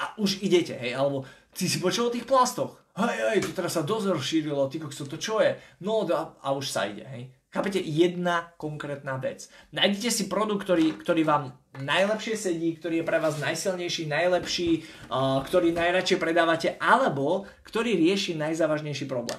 [0.00, 2.80] A už idete, hej, alebo ty si počul o tých plastoch.
[2.98, 5.54] Hej, hej, to teraz sa dosť rozšírilo, ty kokso, to čo je?
[5.86, 7.30] No a, a už sa ide, hej.
[7.50, 7.82] Chápete?
[7.82, 9.50] Jedna konkrétna vec.
[9.74, 11.50] Nájdete si produkt, ktorý, ktorý vám
[11.82, 14.70] najlepšie sedí, ktorý je pre vás najsilnejší, najlepší,
[15.10, 19.38] uh, ktorý najradšej predávate, alebo ktorý rieši najzávažnejší problém.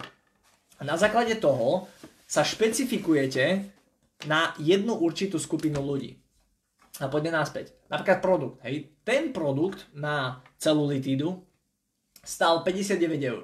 [0.79, 1.87] A na základe toho
[2.27, 3.71] sa špecifikujete
[4.27, 6.19] na jednu určitú skupinu ľudí.
[6.99, 7.71] A poďme naspäť.
[7.87, 8.59] Napríklad produkt.
[8.67, 8.91] Hej.
[9.07, 11.47] Ten produkt na celulitídu
[12.21, 13.43] stal 59 eur.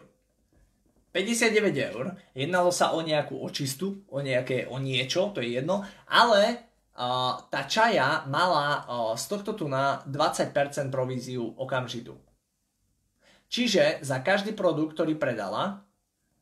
[1.13, 2.05] 59 eur,
[2.37, 7.65] jednalo sa o nejakú očistu, o, nejaké, o niečo, to je jedno, ale uh, tá
[7.65, 10.53] čaja mala uh, z tohto tu na 20%
[10.93, 12.13] províziu okamžitú.
[13.49, 15.81] Čiže za každý produkt, ktorý predala,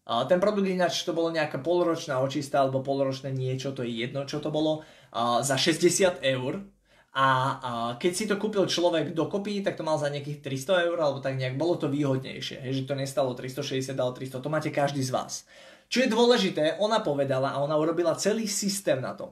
[0.03, 4.27] uh, ten produkt ináč to bolo nejaká polročná očista alebo polročné niečo, to je jedno,
[4.27, 6.67] čo to bolo, uh, za 60 eur,
[7.15, 7.27] a,
[7.63, 11.23] a keď si to kúpil človek dokopy, tak to mal za nejakých 300 eur, alebo
[11.23, 14.99] tak nejak bolo to výhodnejšie, hej, že to nestalo 360, ale 300, to máte každý
[14.99, 15.47] z vás.
[15.87, 19.31] Čo je dôležité, ona povedala a ona urobila celý systém na tom.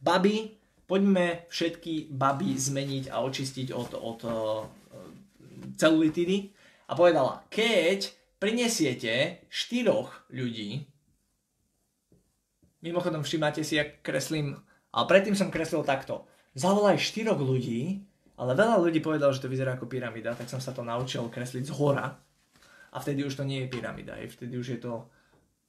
[0.00, 0.56] Baby,
[0.88, 4.64] poďme všetky baby zmeniť a očistiť od, od uh,
[5.76, 6.48] celulitidy.
[6.88, 8.08] A povedala, keď
[8.40, 10.80] prinesiete štyroch ľudí,
[12.80, 14.56] mimochodom všimáte si, ak kreslím,
[14.96, 16.24] ale predtým som kreslil takto
[16.58, 18.02] zavolaj štyroch ľudí,
[18.38, 21.70] ale veľa ľudí povedalo, že to vyzerá ako pyramída, tak som sa to naučil kresliť
[21.70, 22.18] z hora.
[22.90, 25.06] A vtedy už to nie je pyramída, vtedy už je to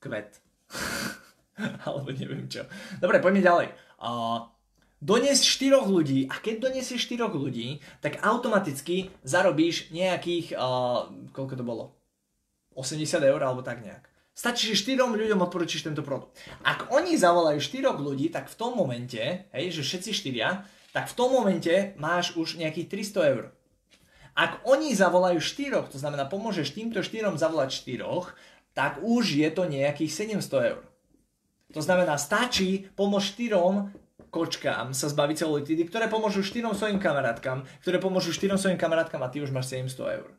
[0.01, 0.41] kvet.
[1.85, 2.65] Alebo neviem čo.
[2.97, 3.67] Dobre, poďme ďalej.
[3.99, 4.47] Uh,
[5.03, 11.65] doniesť 4 ľudí a keď donesieš 4 ľudí, tak automaticky zarobíš nejakých, uh, koľko to
[11.67, 11.85] bolo?
[12.79, 14.07] 80 eur alebo tak nejak.
[14.31, 16.39] Stačí, že 4 ľuďom odporučíš tento produkt.
[16.63, 19.19] Ak oni zavolajú 4 ľudí, tak v tom momente,
[19.51, 23.43] hej, že všetci 4, tak v tom momente máš už nejakých 300 eur.
[24.33, 28.05] Ak oni zavolajú 4, to znamená pomôžeš týmto 4 zavolať 4,
[28.71, 30.81] tak už je to nejakých 700 eur.
[31.75, 37.97] To znamená, stačí pomôcť 4 kočkám sa zbaviť celulitidy, ktoré pomôžu štyrom svojim kamarátkam, ktoré
[37.97, 40.29] pomôžu štyrom svojim kamarátkam a ty už máš 700 eur.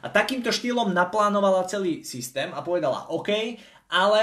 [0.00, 3.60] A takýmto štýlom naplánovala celý systém a povedala OK,
[3.92, 4.20] ale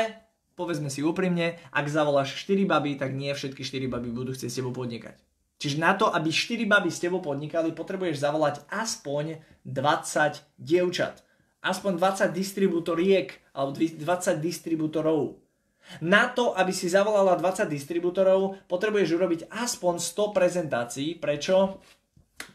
[0.58, 4.58] povedzme si úprimne, ak zavoláš 4 baby, tak nie všetky 4 baby budú chcieť s
[4.58, 5.31] tebou podnikať.
[5.62, 11.22] Čiže na to, aby 4 baby s tebou podnikali, potrebuješ zavolať aspoň 20 dievčat.
[11.62, 15.38] Aspoň 20 distribútoriek alebo 20 distribútorov.
[16.02, 21.10] Na to, aby si zavolala 20 distribútorov, potrebuješ urobiť aspoň 100 prezentácií.
[21.22, 21.78] Prečo?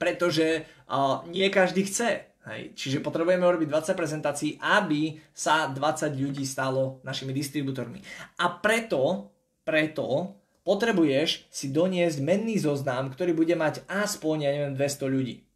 [0.02, 2.26] Pretože uh, nie každý chce.
[2.50, 2.74] Hej.
[2.74, 8.02] Čiže potrebujeme urobiť 20 prezentácií, aby sa 20 ľudí stalo našimi distribútormi.
[8.42, 9.30] A preto,
[9.62, 10.34] preto
[10.66, 15.46] potrebuješ si doniesť menný zoznam, ktorý bude mať aspoň, ja neviem, 200 ľudí.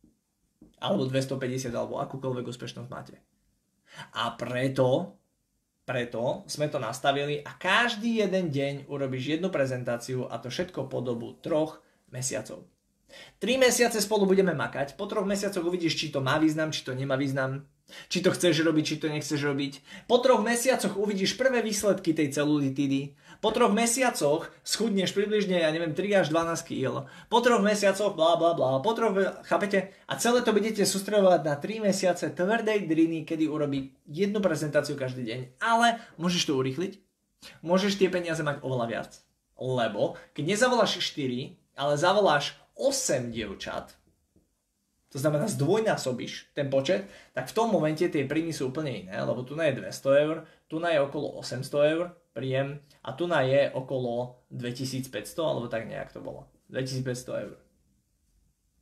[0.78, 3.18] Alebo 250, alebo akúkoľvek úspešnosť máte.
[4.14, 5.20] A preto
[5.90, 11.02] preto sme to nastavili a každý jeden deň urobíš jednu prezentáciu a to všetko po
[11.02, 11.82] dobu troch
[12.14, 12.62] mesiacov.
[13.42, 16.94] Tri mesiace spolu budeme makať, po troch mesiacoch uvidíš, či to má význam, či to
[16.94, 17.66] nemá význam,
[18.06, 20.06] či to chceš robiť, či to nechceš robiť.
[20.06, 23.18] Po troch mesiacoch uvidíš prvé výsledky tej celulitidy.
[23.40, 27.08] Po troch mesiacoch schudneš približne, ja neviem, 3 až 12 kg.
[27.32, 28.84] Po troch mesiacoch bla bla bla.
[28.84, 29.16] Po troch,
[29.48, 29.96] chápete?
[30.04, 35.24] A celé to budete sústredovať na 3 mesiace tvrdej driny, kedy urobí jednu prezentáciu každý
[35.24, 35.40] deň.
[35.56, 37.00] Ale môžeš to urýchliť.
[37.64, 39.10] Môžeš tie peniaze mať oveľa viac.
[39.56, 43.96] Lebo keď nezavoláš 4, ale zavoláš 8 dievčat,
[45.10, 49.42] to znamená zdvojnásobíš ten počet, tak v tom momente tie príjmy sú úplne iné, lebo
[49.42, 54.40] tu je 200 eur, tu je okolo 800 eur, príjem a tu na je okolo
[54.48, 55.12] 2500,
[55.44, 56.48] alebo tak nejak to bolo.
[56.72, 57.60] 2500 eur.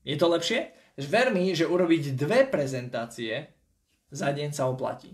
[0.07, 0.71] Je to lepšie?
[1.11, 3.51] Ver mi, že urobiť dve prezentácie
[4.15, 5.11] za deň sa oplatí.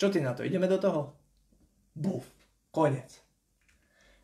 [0.00, 0.48] Čo ty na to?
[0.48, 1.12] Ideme do toho?
[1.92, 2.24] Buf.
[2.72, 3.20] Konec.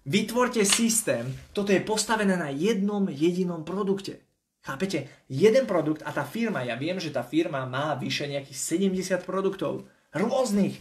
[0.08, 1.28] Vytvorte systém.
[1.52, 4.24] Toto je postavené na jednom jedinom produkte.
[4.64, 5.08] Chápete?
[5.28, 8.56] Jeden produkt a tá firma, ja viem, že tá firma má vyše nejakých
[8.88, 9.84] 70 produktov.
[10.16, 10.80] Rôznych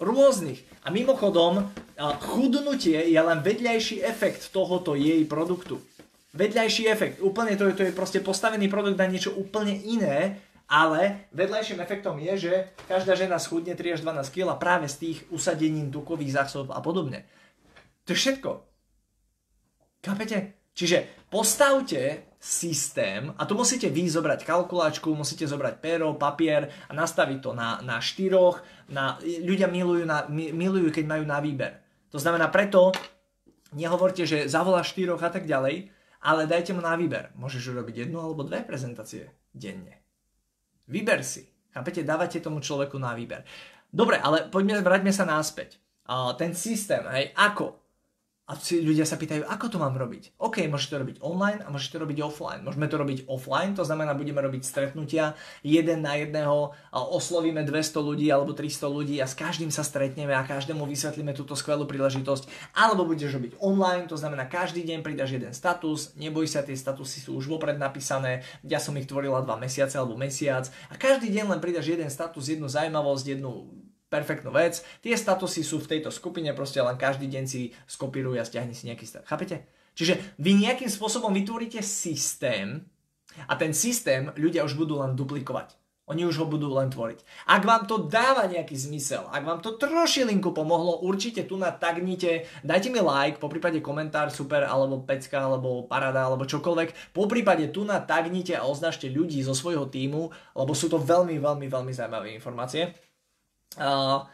[0.00, 0.64] rôznych.
[0.82, 1.68] A mimochodom,
[2.32, 5.78] chudnutie je len vedľajší efekt tohoto jej produktu.
[6.32, 7.16] Vedľajší efekt.
[7.20, 12.16] Úplne to je, to je proste postavený produkt na niečo úplne iné, ale vedľajším efektom
[12.22, 12.52] je, že
[12.86, 17.26] každá žena schudne 3 až 12 kg práve z tých usadením tukových zásob a podobne.
[18.06, 18.50] To je všetko.
[20.06, 20.54] Chápete?
[20.72, 27.38] Čiže postavte systém a tu musíte vy zobrať kalkulačku, musíte zobrať pero, papier a nastaviť
[27.44, 28.64] to na, na štyroch.
[28.88, 31.84] Na, ľudia milujú, na, milujú, keď majú na výber.
[32.08, 32.96] To znamená preto,
[33.76, 35.92] nehovorte, že zavoláš štyroch a tak ďalej,
[36.24, 37.28] ale dajte mu na výber.
[37.36, 40.00] Môžeš urobiť jednu alebo dve prezentácie denne.
[40.88, 41.44] Vyber si.
[41.70, 42.02] Chápete?
[42.02, 43.44] Dávate tomu človeku na výber.
[43.92, 45.78] Dobre, ale poďme, vráťme sa náspäť.
[46.08, 47.78] Uh, ten systém, hej, ako?
[48.50, 50.34] A si ľudia sa pýtajú, ako to mám robiť?
[50.42, 52.66] OK, môžete to robiť online a môžete to robiť offline.
[52.66, 58.02] Môžeme to robiť offline, to znamená, budeme robiť stretnutia jeden na jedného, a oslovíme 200
[58.02, 62.74] ľudí alebo 300 ľudí a s každým sa stretneme a každému vysvetlíme túto skvelú príležitosť.
[62.74, 67.22] Alebo budeš robiť online, to znamená, každý deň pridaš jeden status, neboj sa, tie statusy
[67.22, 71.54] sú už vopred napísané, ja som ich tvorila dva mesiace alebo mesiac a každý deň
[71.54, 73.70] len pridaš jeden status, jednu zaujímavosť, jednu
[74.10, 74.82] perfektnú vec.
[75.00, 78.90] Tie statusy sú v tejto skupine, proste len každý deň si skopíruj a stiahni si
[78.90, 79.30] nejaký status.
[79.30, 79.64] Chápete?
[79.94, 82.82] Čiže vy nejakým spôsobom vytvoríte systém
[83.46, 85.78] a ten systém ľudia už budú len duplikovať.
[86.10, 87.22] Oni už ho budú len tvoriť.
[87.46, 92.50] Ak vám to dáva nejaký zmysel, ak vám to trošilinku pomohlo, určite tu na tagnite,
[92.66, 97.14] dajte mi like, po prípade komentár super, alebo pecka, alebo parada, alebo čokoľvek.
[97.14, 101.38] Po prípade tu na tagnite a označte ľudí zo svojho týmu, lebo sú to veľmi,
[101.38, 102.90] veľmi, veľmi zaujímavé informácie.
[103.78, 104.26] Uh,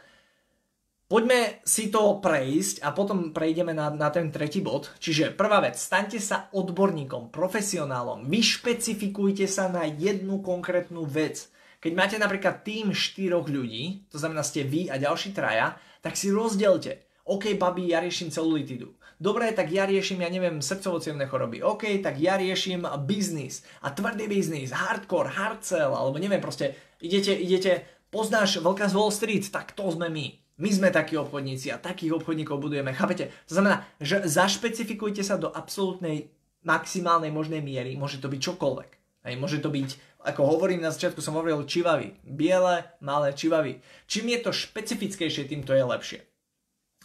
[1.05, 4.89] poďme si to prejsť a potom prejdeme na, na ten tretí bod.
[4.97, 11.53] Čiže prvá vec, staňte sa odborníkom, profesionálom, vyšpecifikujte sa na jednu konkrétnu vec.
[11.77, 16.33] Keď máte napríklad tým štyroch ľudí, to znamená ste vy a ďalší traja, tak si
[16.33, 17.05] rozdielte.
[17.27, 18.95] OK, babi, ja riešim celulitidu.
[19.17, 21.65] Dobre, tak ja riešim, ja neviem, srdcovo choroby.
[21.65, 23.65] OK, tak ja riešim biznis.
[23.81, 29.13] A tvrdý biznis, hardcore, hard sell, alebo neviem, proste idete, idete poznáš veľká z Wall
[29.13, 30.25] Street, tak to sme my.
[30.57, 32.89] My sme takí obchodníci a takých obchodníkov budujeme.
[32.89, 33.29] Chápete?
[33.45, 36.33] To znamená, že zašpecifikujte sa do absolútnej
[36.65, 38.91] maximálnej možnej miery, môže to byť čokoľvek.
[39.27, 39.89] Hej, môže to byť,
[40.23, 42.15] ako hovorím na začiatku, som hovoril čivavy.
[42.25, 43.83] Biele, malé čivavy.
[44.09, 46.19] Čím je to špecifickejšie, tým to je lepšie.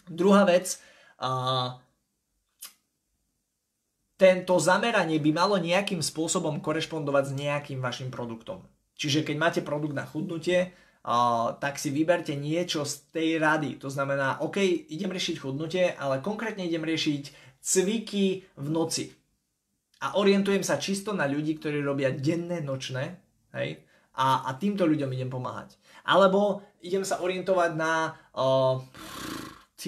[0.07, 0.79] Druhá vec,
[1.19, 1.77] uh,
[4.15, 8.63] tento zameranie by malo nejakým spôsobom korešpondovať s nejakým vašim produktom.
[8.95, 10.71] Čiže keď máte produkt na chudnutie,
[11.59, 13.75] tak si vyberte niečo z tej rady.
[13.83, 17.23] To znamená, OK, idem riešiť chudnutie, ale konkrétne idem riešiť
[17.59, 19.11] cviky v noci.
[20.03, 23.19] A orientujem sa čisto na ľudí, ktorí robia denné, nočné,
[23.55, 23.83] hej?
[24.15, 25.75] A, a týmto ľuďom idem pomáhať.
[26.07, 28.77] Alebo idem sa orientovať na uh,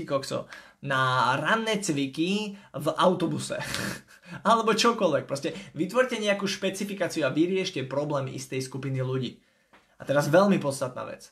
[0.08, 0.48] kokso,
[0.84, 3.56] na ranné cviky v autobuse.
[4.50, 5.24] Alebo čokoľvek.
[5.30, 9.45] Proste vytvorte nejakú špecifikáciu a vyriešte problém istej skupiny ľudí.
[10.00, 11.32] A teraz veľmi podstatná vec.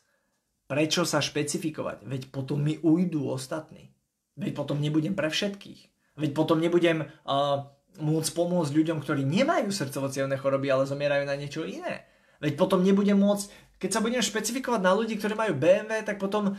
[0.68, 2.08] Prečo sa špecifikovať?
[2.08, 3.92] Veď potom mi ujdú ostatní.
[4.40, 5.82] Veď potom nebudem pre všetkých.
[6.18, 7.68] Veď potom nebudem uh,
[8.00, 12.08] môcť pomôcť ľuďom, ktorí nemajú srdcovo choroby, ale zomierajú na niečo iné.
[12.42, 16.56] Veď potom nebudem môcť, keď sa budem špecifikovať na ľudí, ktorí majú BMW, tak potom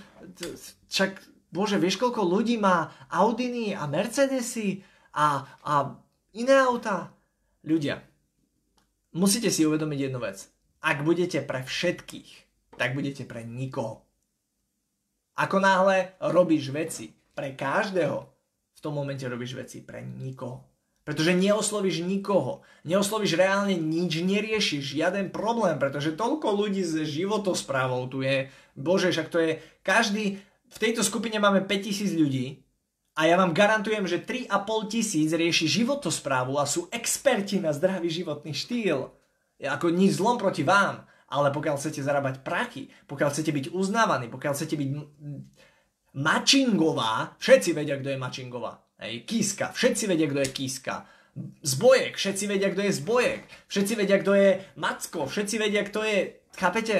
[0.89, 4.85] však, bože, vieš koľko ľudí má Audiny a Mercedesy
[5.17, 5.73] a, a
[6.37, 7.13] iné autá?
[7.65, 8.05] Ľudia,
[9.17, 10.54] musíte si uvedomiť jednu vec.
[10.85, 12.31] Ak budete pre všetkých,
[12.77, 14.05] tak budete pre nikoho.
[15.41, 18.21] Ako náhle robíš veci pre každého,
[18.77, 20.61] v tom momente robíš veci pre nikoho.
[21.05, 22.61] Pretože neoslovíš nikoho.
[22.85, 28.53] Neoslovíš reálne nič, neriešiš žiaden problém, pretože toľko ľudí s životosprávou tu je.
[28.77, 30.41] Bože, však to je každý...
[30.75, 32.61] V tejto skupine máme 5000 ľudí
[33.15, 38.51] a ja vám garantujem, že 3,5 tisíc rieši životosprávu a sú experti na zdravý životný
[38.51, 39.15] štýl
[39.63, 44.53] ako nič zlom proti vám, ale pokiaľ chcete zarábať prachy, pokiaľ chcete byť uznávaní, pokiaľ
[44.55, 44.89] chcete byť
[46.15, 48.73] mačingová, všetci vedia, kto je mačingová.
[49.03, 50.95] Hej, kíska, všetci vedia, kto je kíska.
[51.67, 53.43] Zbojek, všetci vedia, kto je zbojek.
[53.67, 56.19] Všetci vedia, kto je macko, všetci vedia, kto je...
[56.55, 56.97] Chápete?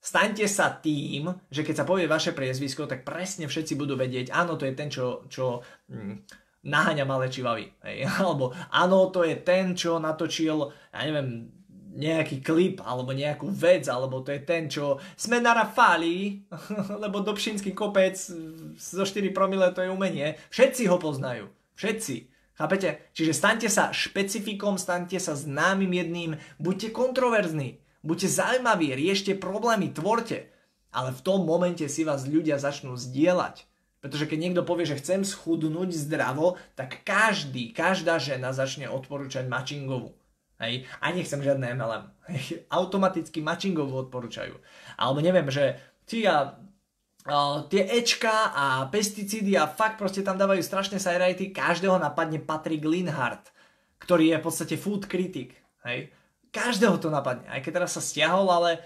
[0.00, 4.54] Staňte sa tým, že keď sa povie vaše priezvisko, tak presne všetci budú vedieť, áno,
[4.56, 6.24] to je ten, čo, čo hm,
[6.64, 7.66] naháňa malé čivavy.
[7.82, 8.06] Hej.
[8.22, 11.59] Alebo áno, to je ten, čo natočil, ja neviem,
[11.90, 16.46] nejaký klip alebo nejakú vec, alebo to je ten, čo sme na Rafali,
[17.02, 18.14] lebo Dobšinský kopec
[18.78, 20.38] zo 4 promile to je umenie.
[20.54, 21.50] Všetci ho poznajú.
[21.74, 22.30] Všetci.
[22.60, 23.08] Chápete?
[23.16, 30.52] Čiže staňte sa špecifikom, staňte sa známym jedným, buďte kontroverzní, buďte zaujímaví, riešte problémy, tvorte.
[30.92, 33.64] Ale v tom momente si vás ľudia začnú zdieľať.
[34.04, 40.19] Pretože keď niekto povie, že chcem schudnúť zdravo, tak každý, každá žena začne odporúčať mačingovú.
[40.60, 40.84] Hej?
[41.00, 42.04] A nechcem žiadne MLM.
[42.78, 44.54] Automaticky matchingovo odporúčajú.
[45.00, 46.60] Alebo neviem, že ty a
[47.68, 53.52] tie Ečka a pesticídy a fakt proste tam dávajú strašné sajrajty, každého napadne Patrick Linhardt,
[54.00, 55.52] ktorý je v podstate food critic.
[55.84, 56.12] Hej?
[56.48, 57.44] Každého to napadne.
[57.48, 58.80] Aj keď teraz sa stiahol, ale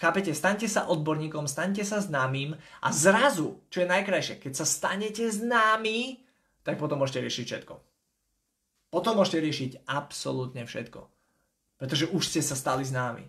[0.00, 5.28] chápete, staňte sa odborníkom, staňte sa známym a zrazu, čo je najkrajšie, keď sa stanete
[5.28, 6.24] známy,
[6.64, 7.85] tak potom môžete riešiť všetko.
[8.90, 11.00] Potom môžete riešiť absolútne všetko.
[11.76, 13.24] Pretože už ste sa stali známi.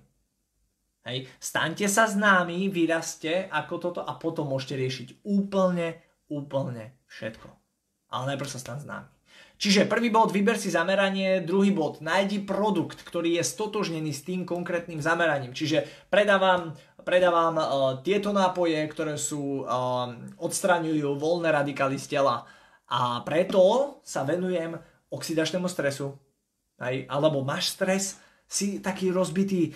[1.08, 1.32] Hej.
[1.40, 7.48] Staňte sa známi, vyraste ako toto a potom môžete riešiť úplne, úplne všetko.
[8.12, 9.08] Ale najprv sa stan známi.
[9.58, 14.46] Čiže prvý bod, vyber si zameranie, druhý bod, nájdi produkt, ktorý je stotožnený s tým
[14.46, 15.50] konkrétnym zameraním.
[15.50, 17.66] Čiže predávam, predávam uh,
[18.06, 22.46] tieto nápoje, ktoré sú, uh, odstraňujú voľné radikály z tela.
[22.86, 24.78] A preto sa venujem
[25.14, 26.18] oxidačnému stresu,
[26.78, 29.76] aj, alebo máš stres, si taký rozbitý,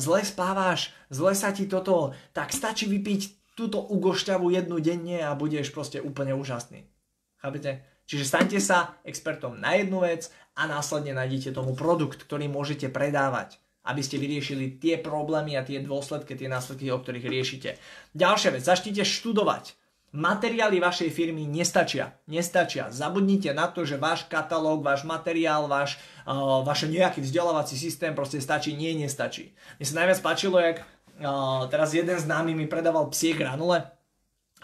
[0.00, 5.68] zle spávaš, zle sa ti toto, tak stačí vypiť túto ugošťavu jednu denne a budeš
[5.74, 6.88] proste úplne úžasný.
[7.36, 7.84] Chápete?
[8.08, 13.60] Čiže staňte sa expertom na jednu vec a následne nájdete tomu produkt, ktorý môžete predávať,
[13.84, 17.76] aby ste vyriešili tie problémy a tie dôsledky, tie následky, o ktorých riešite.
[18.16, 19.76] Ďalšia vec, začnite študovať.
[20.08, 22.16] Materiály vašej firmy nestačia.
[22.24, 22.88] Nestačia.
[22.88, 28.40] Zabudnite na to, že váš katalóg, váš materiál, váš, uh, váš nejaký vzdelávací systém proste
[28.40, 28.72] stačí.
[28.72, 29.52] Nie, nestačí.
[29.76, 33.84] Mne sa najviac páčilo, jak uh, teraz jeden známy mi predával psie granule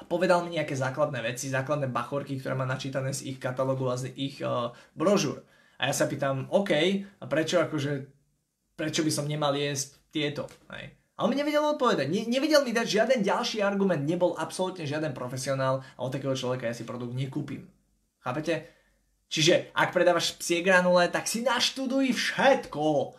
[0.01, 4.01] a povedal mi nejaké základné veci, základné bachorky, ktoré má načítané z ich katalógu a
[4.01, 5.45] z ich uh, brožúr.
[5.77, 6.73] A ja sa pýtam, OK,
[7.21, 7.93] a prečo akože,
[8.81, 10.49] prečo by som nemal jesť tieto?
[10.73, 11.04] Hej?
[11.15, 12.11] A on mi nevedel odpovedať.
[12.11, 14.03] Ne, nevedel mi dať žiaden ďalší argument.
[14.03, 17.71] Nebol absolútne žiaden profesionál a od takého človeka ja si produkt nekúpim.
[18.19, 18.67] Chápete?
[19.31, 23.15] Čiže ak predávaš psie granule, tak si naštuduj všetko.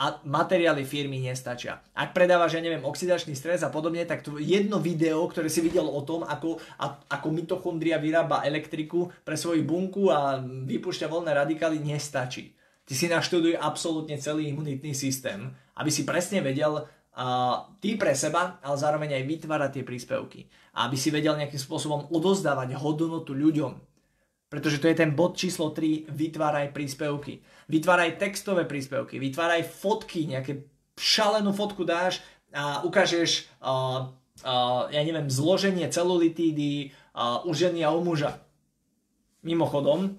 [0.00, 1.84] a materiály firmy nestačia.
[1.92, 5.84] Ak predávaš, ja neviem, oxidačný stres a podobne, tak to jedno video, ktoré si videl
[5.84, 11.84] o tom, ako, a, ako mitochondria vyrába elektriku pre svoju bunku a vypúšťa voľné radikály,
[11.84, 12.56] nestačí.
[12.88, 16.80] Ty si naštuduj absolútne celý imunitný systém, aby si presne vedel,
[17.82, 20.40] ty pre seba, ale zároveň aj vytvárať tie príspevky.
[20.78, 23.74] Aby si vedel nejakým spôsobom odozdávať hodnotu ľuďom.
[24.50, 27.38] Pretože to je ten bod číslo 3, vytváraj príspevky.
[27.70, 30.66] Vytváraj textové príspevky, vytváraj fotky, nejaké
[30.98, 32.18] šalenú fotku dáš
[32.50, 34.10] a ukážeš, uh,
[34.42, 38.42] uh, ja neviem, zloženie celulitídy uh, u ženy a u muža.
[39.46, 40.18] Mimochodom,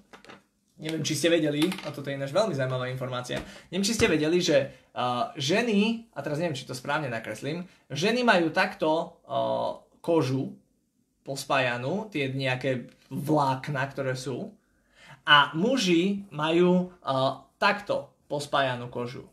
[0.82, 3.38] neviem, či ste vedeli, a toto je ináč veľmi zaujímavá informácia,
[3.70, 4.58] neviem, či ste vedeli, že
[4.98, 8.90] uh, ženy, a teraz neviem, či to správne nakreslím, ženy majú takto
[9.30, 10.58] uh, kožu
[11.22, 14.50] pospájanú, tie nejaké vlákna, ktoré sú.
[15.22, 19.30] A muži majú uh, takto pospájanú kožu.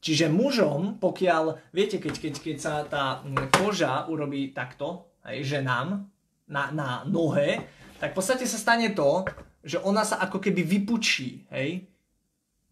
[0.00, 3.20] Čiže mužom, pokiaľ, viete, keď, keď, keď sa tá
[3.52, 6.08] koža urobí takto, aj ženám,
[6.50, 7.62] na, na nohe,
[8.00, 9.28] tak v podstate sa stane to,
[9.60, 11.84] že ona sa ako keby vypučí, hej?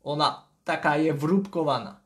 [0.08, 2.00] Ona taká je vrúbkovaná.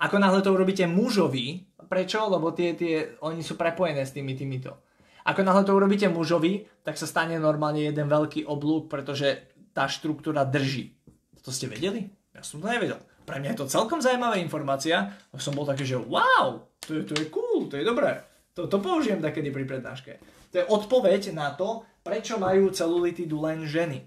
[0.00, 2.20] Ako náhle to urobíte mužovi, prečo?
[2.28, 4.84] Lebo tie, tie, oni sú prepojené s tými týmito.
[5.24, 10.44] Ako náhle to urobíte mužovi, tak sa stane normálne jeden veľký oblúk, pretože tá štruktúra
[10.44, 10.96] drží.
[11.44, 12.08] To ste vedeli?
[12.36, 13.00] Ja som to nevedel.
[13.24, 15.12] Pre mňa je to celkom zaujímavá informácia.
[15.36, 18.20] Som bol taký, že wow, to je, to je cool, to je dobré.
[18.58, 20.18] To, to použijem takedy pri prednáške.
[20.50, 24.06] To je odpoveď na to, prečo majú celulitidu len ženy.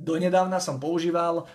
[0.00, 1.48] Donedávna som používal uh,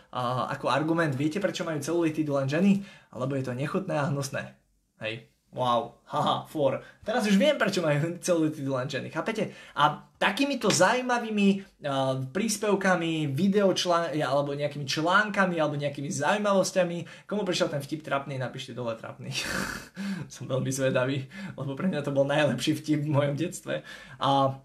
[0.54, 2.86] ako argument, viete prečo majú celulitidu len ženy?
[3.10, 4.54] Lebo je to nechutné a hnusné.
[5.02, 5.35] Hej.
[5.56, 6.84] Wow, haha, for.
[7.00, 9.56] Teraz už viem, prečo majú celulitidu len ženy, chápete?
[9.72, 17.80] A takýmito zaujímavými uh, príspevkami, videočlán, alebo nejakými článkami, alebo nejakými zaujímavosťami, komu prišiel ten
[17.80, 19.32] vtip trapný, napíšte dole trapný.
[20.34, 21.24] Som veľmi zvedavý,
[21.56, 23.80] lebo pre mňa to bol najlepší vtip v mojom detstve.
[24.20, 24.60] A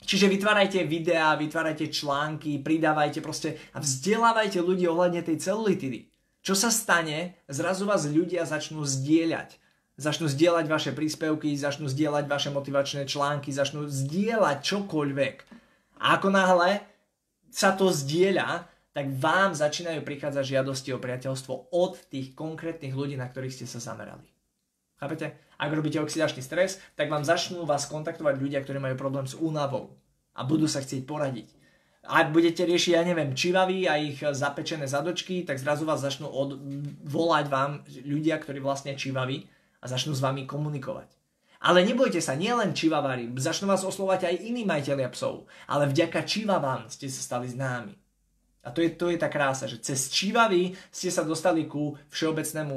[0.00, 6.08] Čiže vytvárajte videá, vytvárajte články, pridávajte proste a vzdelávajte ľudí ohľadne tej celulitidy.
[6.40, 7.36] Čo sa stane?
[7.44, 9.60] Zrazu vás ľudia začnú zdieľať
[10.00, 15.36] začnú zdieľať vaše príspevky, začnú zdieľať vaše motivačné články, začnú zdieľať čokoľvek.
[16.00, 16.80] A ako náhle
[17.52, 18.64] sa to zdieľa,
[18.96, 23.78] tak vám začínajú prichádzať žiadosti o priateľstvo od tých konkrétnych ľudí, na ktorých ste sa
[23.78, 24.24] zamerali.
[24.96, 25.36] Chápete?
[25.60, 29.92] Ak robíte oxidačný stres, tak vám začnú vás kontaktovať ľudia, ktorí majú problém s únavou
[30.32, 31.48] a budú sa chcieť poradiť.
[32.00, 36.56] Ak budete riešiť, ja neviem, čivavy a ich zapečené zadočky, tak zrazu vás začnú od,
[37.04, 39.44] volať vám ľudia, ktorí vlastne čivaví
[39.80, 41.08] a začnú s vami komunikovať.
[41.60, 46.88] Ale nebojte sa, nielen čivavári, začnú vás oslovať aj iní majiteľia psov, ale vďaka čivavám
[46.88, 47.92] ste sa stali známi.
[48.64, 52.76] A to je, to je tá krása, že cez čivavy ste sa dostali ku všeobecnému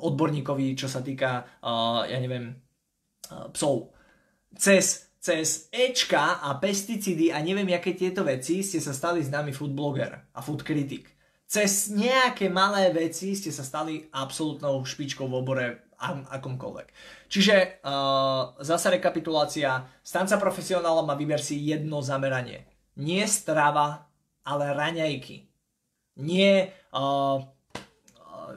[0.00, 3.92] odborníkovi, čo sa týka, uh, ja neviem, uh, psov.
[4.56, 9.76] Cez, cez Ečka a pesticídy a neviem, aké tieto veci ste sa stali známy food
[9.76, 11.08] blogger a food kritik.
[11.44, 15.66] Cez nejaké malé veci ste sa stali absolútnou špičkou v obore
[16.00, 16.88] akomkoľvek.
[17.28, 19.84] Čiže uh, zasa rekapitulácia.
[20.00, 22.64] Stanca profesionála má vyber si jedno zameranie.
[22.96, 24.08] Nie strava,
[24.42, 25.46] ale raňajky.
[26.20, 28.52] Nie uh, uh,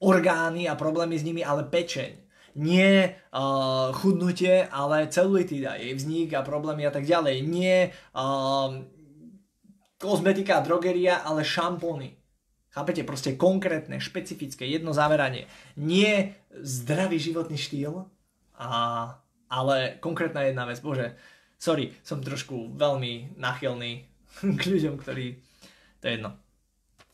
[0.00, 2.20] orgány a problémy s nimi, ale pečeň.
[2.58, 7.46] Nie uh, chudnutie, ale celulitída, jej vznik a problémy a tak ďalej.
[7.46, 8.82] Nie uh,
[10.00, 12.19] kozmetika a drogeria, ale šampóny.
[12.70, 13.02] Chápete?
[13.02, 15.50] Proste konkrétne, špecifické, jedno zameranie.
[15.74, 18.06] Nie zdravý životný štýl,
[18.54, 18.68] a,
[19.50, 20.78] ale konkrétna jedna vec.
[20.78, 21.18] Bože,
[21.58, 24.06] sorry, som trošku veľmi nachylný
[24.58, 25.42] k ľuďom, ktorí...
[26.00, 26.30] To je jedno.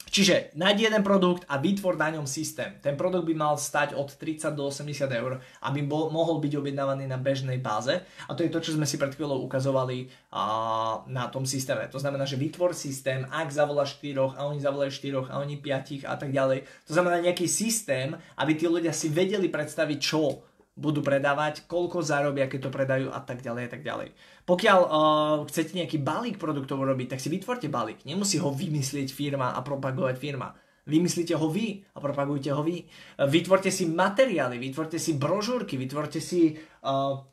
[0.06, 2.78] Čiže nájdi jeden produkt a vytvor na ňom systém.
[2.78, 7.10] Ten produkt by mal stať od 30 do 80 eur, aby bol, mohol byť objednávaný
[7.10, 7.92] na bežnej báze.
[8.26, 11.90] A to je to, čo sme si pred chvíľou ukazovali a, na tom systéme.
[11.90, 16.06] To znamená, že vytvor systém, ak zavoláš 4 a oni zavolajú 4 a oni 5
[16.06, 16.64] a tak ďalej.
[16.86, 20.38] To znamená nejaký systém, aby tí ľudia si vedeli predstaviť, čo
[20.76, 24.08] budú predávať, koľko zarobia, keď to predajú a tak ďalej a tak ďalej.
[24.44, 28.04] Pokiaľ uh, chcete nejaký balík produktov robiť, tak si vytvorte balík.
[28.04, 30.52] Nemusí ho vymyslieť firma a propagovať firma.
[30.86, 32.86] Vymyslíte ho vy a propagujte ho vy.
[33.18, 36.54] Vytvorte si materiály, vytvorte si brožúrky, vytvorte si...
[36.84, 37.24] Uh,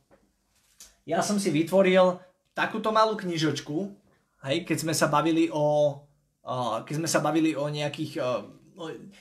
[1.04, 2.18] ja som si vytvoril
[2.56, 3.92] takúto malú knižočku,
[4.48, 6.00] hej, keď sme sa bavili o,
[6.48, 8.42] uh, keď sme sa bavili o nejakých uh,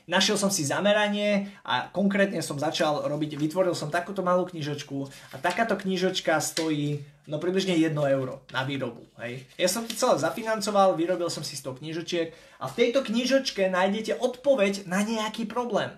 [0.09, 5.37] našiel som si zameranie a konkrétne som začal robiť, vytvoril som takúto malú knižočku a
[5.41, 9.07] takáto knižočka stojí No približne 1 euro na výrobu.
[9.23, 9.47] Hej.
[9.55, 14.19] Ja som to celé zafinancoval, vyrobil som si 100 knižočiek a v tejto knižočke nájdete
[14.19, 15.95] odpoveď na nejaký problém.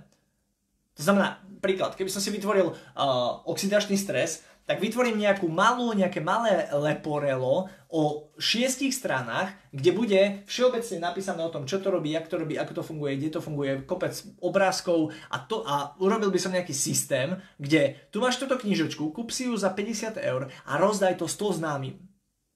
[0.94, 2.76] To znamená, príklad, keby som si vytvoril uh,
[3.48, 11.04] oxidačný stres, tak vytvorím nejakú malú, nejaké malé leporelo o šiestich stranách, kde bude všeobecne
[11.04, 13.84] napísané o tom, čo to robí, jak to robí, ako to funguje, kde to funguje,
[13.84, 19.12] kopec obrázkov a, to, a urobil by som nejaký systém, kde tu máš túto knižočku,
[19.12, 22.00] kúp si ju za 50 eur a rozdaj to 100 známym.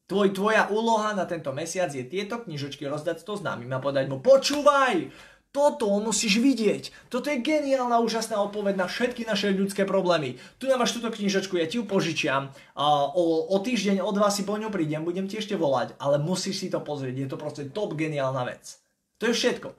[0.09, 4.25] Tvoj, tvoja úloha na tento mesiac je tieto knižočky rozdať 100 známym a povedať mu,
[4.25, 5.13] počúvaj,
[5.49, 7.09] toto musíš vidieť.
[7.09, 10.37] Toto je geniálna, úžasná odpoveď na všetky naše ľudské problémy.
[10.61, 12.53] Tu máš túto knižočku, ja ti ju požičiam.
[12.77, 16.61] O, o týždeň, o dva si po ňu prídem, budem ti ešte volať, ale musíš
[16.61, 17.17] si to pozrieť.
[17.17, 18.77] Je to proste top geniálna vec.
[19.19, 19.73] To je všetko.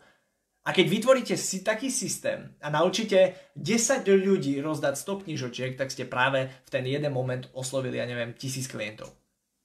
[0.68, 6.06] A keď vytvoríte si taký systém a naučíte 10 ľudí rozdať 100 knižočiek, tak ste
[6.06, 9.19] práve v ten jeden moment oslovili, ja neviem, tisíc klientov.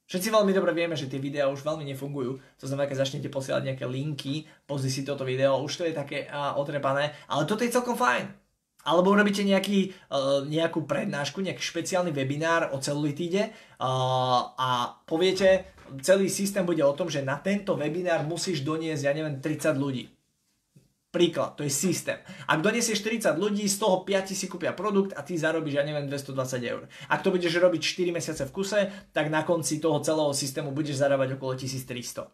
[0.04, 2.36] Všetci veľmi dobre vieme, že tie videá už veľmi nefungujú.
[2.60, 6.28] To znamená, keď začnete posielať nejaké linky, pozri si toto video, už to je také
[6.28, 8.28] uh, otrepané, ale toto je celkom fajn.
[8.84, 15.72] Alebo urobíte nejaký, uh, nejakú prednášku, nejaký špeciálny webinár o celulitíde uh, a poviete,
[16.04, 20.13] celý systém bude o tom, že na tento webinár musíš doniesť, ja neviem, 30 ľudí.
[21.14, 22.18] Príklad, to je systém.
[22.50, 26.10] Ak donesieš 40 ľudí, z toho 5 si kúpia produkt a ty zarobíš, ja neviem,
[26.10, 26.90] 220 eur.
[27.06, 30.98] Ak to budeš robiť 4 mesiace v kuse, tak na konci toho celého systému budeš
[30.98, 32.26] zarábať okolo 1300.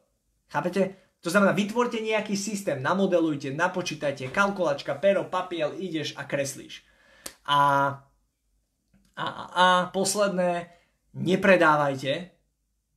[0.49, 0.97] Chápete?
[1.21, 6.81] To znamená, vytvorte nejaký systém, namodelujte, napočítajte, kalkulačka, pero, papier, ideš a kreslíš.
[7.45, 7.61] A,
[9.13, 10.73] a, a, a posledné,
[11.13, 12.33] nepredávajte.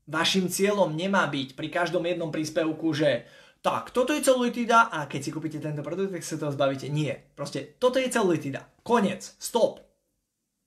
[0.07, 3.27] Vašim cieľom nemá byť pri každom jednom príspevku, že
[3.63, 6.91] tak, toto je celulitida a keď si kúpite tento produkt, tak sa toho zbavíte.
[6.91, 7.15] Nie.
[7.31, 8.67] Proste, toto je celulitida.
[8.83, 9.23] Konec.
[9.39, 9.79] Stop.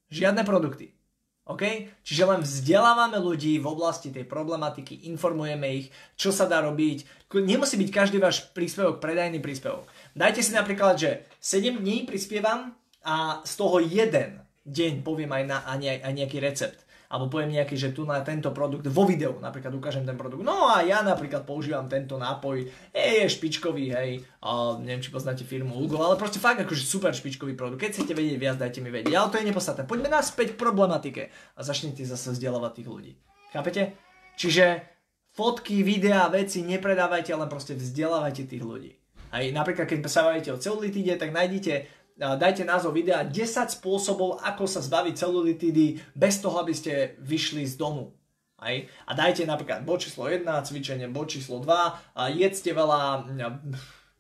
[0.09, 0.97] Žiadne produkty.
[1.45, 1.93] OK?
[2.01, 7.29] Čiže len vzdelávame ľudí v oblasti tej problematiky, informujeme ich, čo sa dá robiť.
[7.37, 9.85] Nemusí byť každý váš príspevok predajný príspevok.
[10.17, 12.73] Dajte si napríklad, že 7 dní prispievam
[13.05, 17.95] a z toho jeden deň poviem aj, na, aj nejaký recept alebo poviem nejaký, že
[17.95, 20.43] tu na tento produkt vo videu napríklad ukážem ten produkt.
[20.43, 24.11] No a ja napríklad používam tento nápoj, je, je špičkový, hej,
[24.43, 27.83] a neviem, či poznáte firmu Hugo, ale proste fakt akože super špičkový produkt.
[27.83, 29.15] Keď chcete vedieť viac, dajte mi vedieť.
[29.15, 29.83] Ale to je nepodstatné.
[29.87, 31.23] Poďme naspäť k problematike
[31.55, 33.13] a začnite zase vzdelávať tých ľudí.
[33.55, 33.95] Chápete?
[34.37, 34.85] Čiže
[35.33, 38.93] fotky, videá, veci nepredávajte, len proste vzdelávajte tých ľudí.
[39.31, 44.65] Aj napríklad, keď sa bavíte o celulitíde, tak nájdite dajte názov videa 10 spôsobov, ako
[44.65, 48.17] sa zbaviť celulitidy bez toho, aby ste vyšli z domu.
[48.57, 48.73] Aj?
[49.05, 53.29] A dajte napríklad bod číslo 1, cvičenie bod číslo 2, a jedzte veľa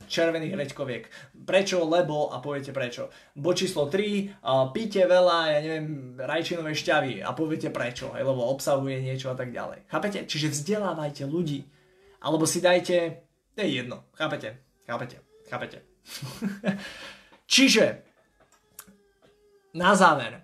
[0.06, 1.02] červených reďkoviek.
[1.48, 1.88] Prečo?
[1.88, 3.08] Lebo a poviete prečo.
[3.32, 4.44] Bod číslo 3,
[4.76, 9.50] píte veľa, ja neviem, rajčinovej šťavy a poviete prečo, aj, lebo obsahuje niečo a tak
[9.50, 9.88] ďalej.
[9.88, 10.28] Chápete?
[10.28, 11.64] Čiže vzdelávajte ľudí.
[12.20, 13.24] Alebo si dajte,
[13.56, 14.60] to je jedno, chápete?
[14.84, 15.16] Chápete?
[15.48, 15.78] Chápete?
[17.46, 18.02] Čiže,
[19.78, 20.42] na záver,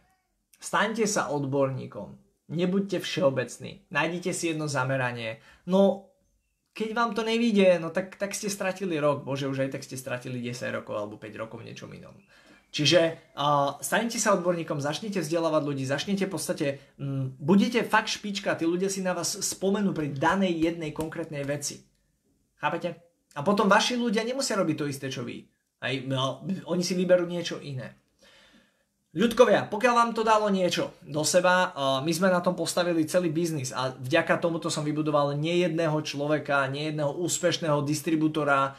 [0.62, 2.14] staňte sa odborníkom,
[2.50, 6.12] nebuďte všeobecní, nájdite si jedno zameranie, no
[6.72, 10.00] keď vám to nevíde, no tak, tak ste stratili rok, bože už aj tak ste
[10.00, 12.16] stratili 10 rokov alebo 5 rokov v niečom inom.
[12.72, 18.57] Čiže uh, stanete sa odborníkom, začnete vzdelávať ľudí, začnete v podstate, um, budete fakt špička,
[18.57, 21.84] tí ľudia si na vás spomenú pri danej jednej konkrétnej veci.
[22.57, 22.96] Chápete?
[23.36, 25.44] A potom vaši ľudia nemusia robiť to isté, čo vy.
[25.82, 27.98] Aj, no, oni si vyberú niečo iné.
[29.12, 33.68] Ľudkovia, pokiaľ vám to dalo niečo do seba, my sme na tom postavili celý biznis
[33.68, 38.72] a vďaka tomuto som vybudoval nejedného človeka, nejedného úspešného distribútora.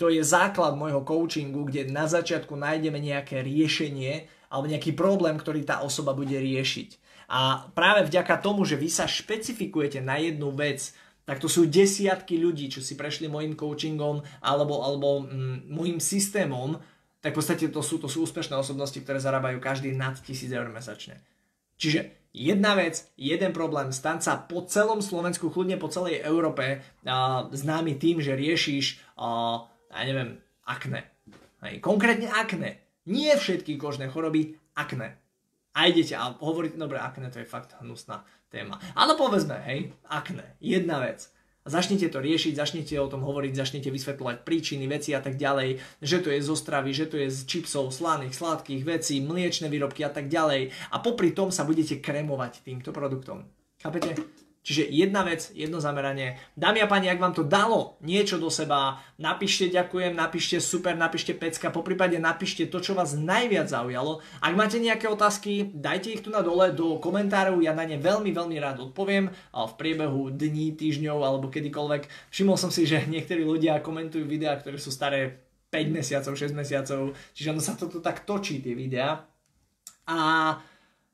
[0.00, 5.60] To je základ môjho coachingu, kde na začiatku nájdeme nejaké riešenie alebo nejaký problém, ktorý
[5.60, 6.96] tá osoba bude riešiť.
[7.28, 10.96] A práve vďaka tomu, že vy sa špecifikujete na jednu vec,
[11.28, 16.80] tak to sú desiatky ľudí, čo si prešli môjim coachingom alebo, alebo mm, môjim systémom,
[17.20, 20.72] tak v podstate to sú, to sú úspešné osobnosti, ktoré zarábajú každý nad 1000 eur
[20.72, 21.20] mesačne.
[21.76, 27.44] Čiže jedna vec, jeden problém, stan sa po celom Slovensku, chudne po celej Európe uh,
[27.52, 31.12] známy tým, že riešiš, uh, ja neviem, akné.
[31.60, 32.80] Hej, konkrétne akné.
[33.04, 35.20] Nie všetky kožné choroby, akné.
[35.76, 38.80] A idete a hovoríte, dobre, akné to je fakt hnusná téma.
[38.96, 41.28] Ale povedzme, hej, akné, jedna vec.
[41.68, 46.18] Začnite to riešiť, začnete o tom hovoriť, začnete vysvetľovať príčiny, veci a tak ďalej, že
[46.24, 50.08] to je zo stravy, že to je z čipsov, slaných, sladkých vecí, mliečne výrobky a
[50.08, 50.72] tak ďalej.
[50.72, 53.44] A popri tom sa budete kremovať týmto produktom.
[53.84, 54.16] Chápete?
[54.68, 56.36] Čiže jedna vec, jedno zameranie.
[56.52, 61.32] Dámy a páni, ak vám to dalo niečo do seba, napíšte ďakujem, napíšte super, napíšte
[61.32, 64.20] pecka, po prípade napíšte to, čo vás najviac zaujalo.
[64.44, 68.28] Ak máte nejaké otázky, dajte ich tu na dole do komentárov, ja na ne veľmi,
[68.28, 72.28] veľmi rád odpoviem v priebehu dní, týždňov alebo kedykoľvek.
[72.28, 77.16] Všimol som si, že niektorí ľudia komentujú videá, ktoré sú staré 5 mesiacov, 6 mesiacov,
[77.32, 79.24] čiže ono sa toto tak točí tie videá.
[80.04, 80.20] A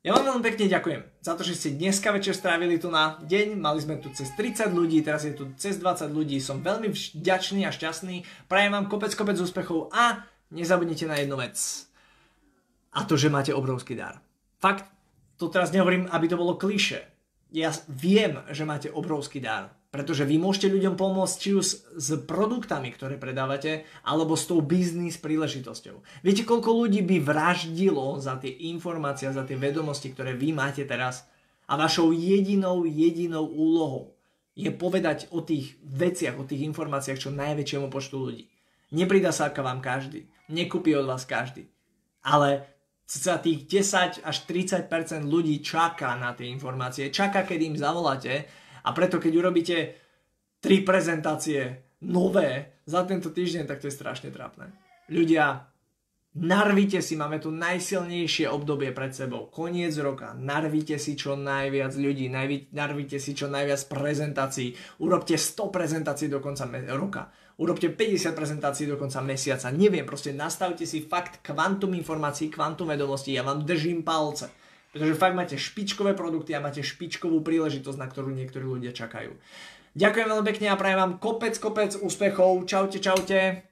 [0.05, 3.57] ja vám veľmi pekne ďakujem za to, že ste dneska večer strávili tu na deň.
[3.57, 6.37] Mali sme tu cez 30 ľudí, teraz je tu cez 20 ľudí.
[6.37, 8.21] Som veľmi vďačný a šťastný.
[8.45, 10.21] Prajem vám kopec, kopec úspechov a
[10.53, 11.57] nezabudnite na jednu vec.
[12.93, 14.21] A to, že máte obrovský dar.
[14.61, 14.85] Fakt,
[15.41, 17.01] to teraz nehovorím, aby to bolo kliše.
[17.49, 19.73] Ja viem, že máte obrovský dar.
[19.95, 21.65] Pretože vy môžete ľuďom pomôcť či už
[21.95, 26.19] s produktami, ktoré predávate, alebo s tou biznis príležitosťou.
[26.19, 31.23] Viete, koľko ľudí by vraždilo za tie informácie, za tie vedomosti, ktoré vy máte teraz
[31.71, 34.11] a vašou jedinou, jedinou úlohou
[34.51, 38.43] je povedať o tých veciach, o tých informáciách čo najväčšiemu počtu ľudí.
[38.91, 41.71] Nepridá sa k vám každý, nekúpi od vás každý,
[42.19, 42.67] ale
[43.07, 44.91] sa tých 10 až 30%
[45.23, 48.43] ľudí čaká na tie informácie, čaká, keď im zavoláte
[48.85, 49.77] a preto, keď urobíte
[50.61, 54.69] tri prezentácie nové za tento týždeň, tak to je strašne trápne.
[55.09, 55.65] Ľudia,
[56.37, 59.49] narvite si, máme tu najsilnejšie obdobie pred sebou.
[59.49, 62.29] Koniec roka, narvite si čo najviac ľudí,
[62.73, 64.73] narvite si čo najviac prezentácií.
[65.01, 67.29] Urobte 100 prezentácií do konca roka.
[67.55, 69.71] Urobte 50 prezentácií do konca mesiaca.
[69.71, 73.31] Neviem, proste nastavte si fakt kvantum informácií, kvantum vedomostí.
[73.31, 74.51] Ja vám držím palce.
[74.95, 79.35] Pretože fakt máte špičkové produkty a máte špičkovú príležitosť, na ktorú niektorí ľudia čakajú.
[79.91, 82.63] Ďakujem veľmi pekne a prajem vám kopec, kopec úspechov.
[82.63, 83.67] Čaute, čaute.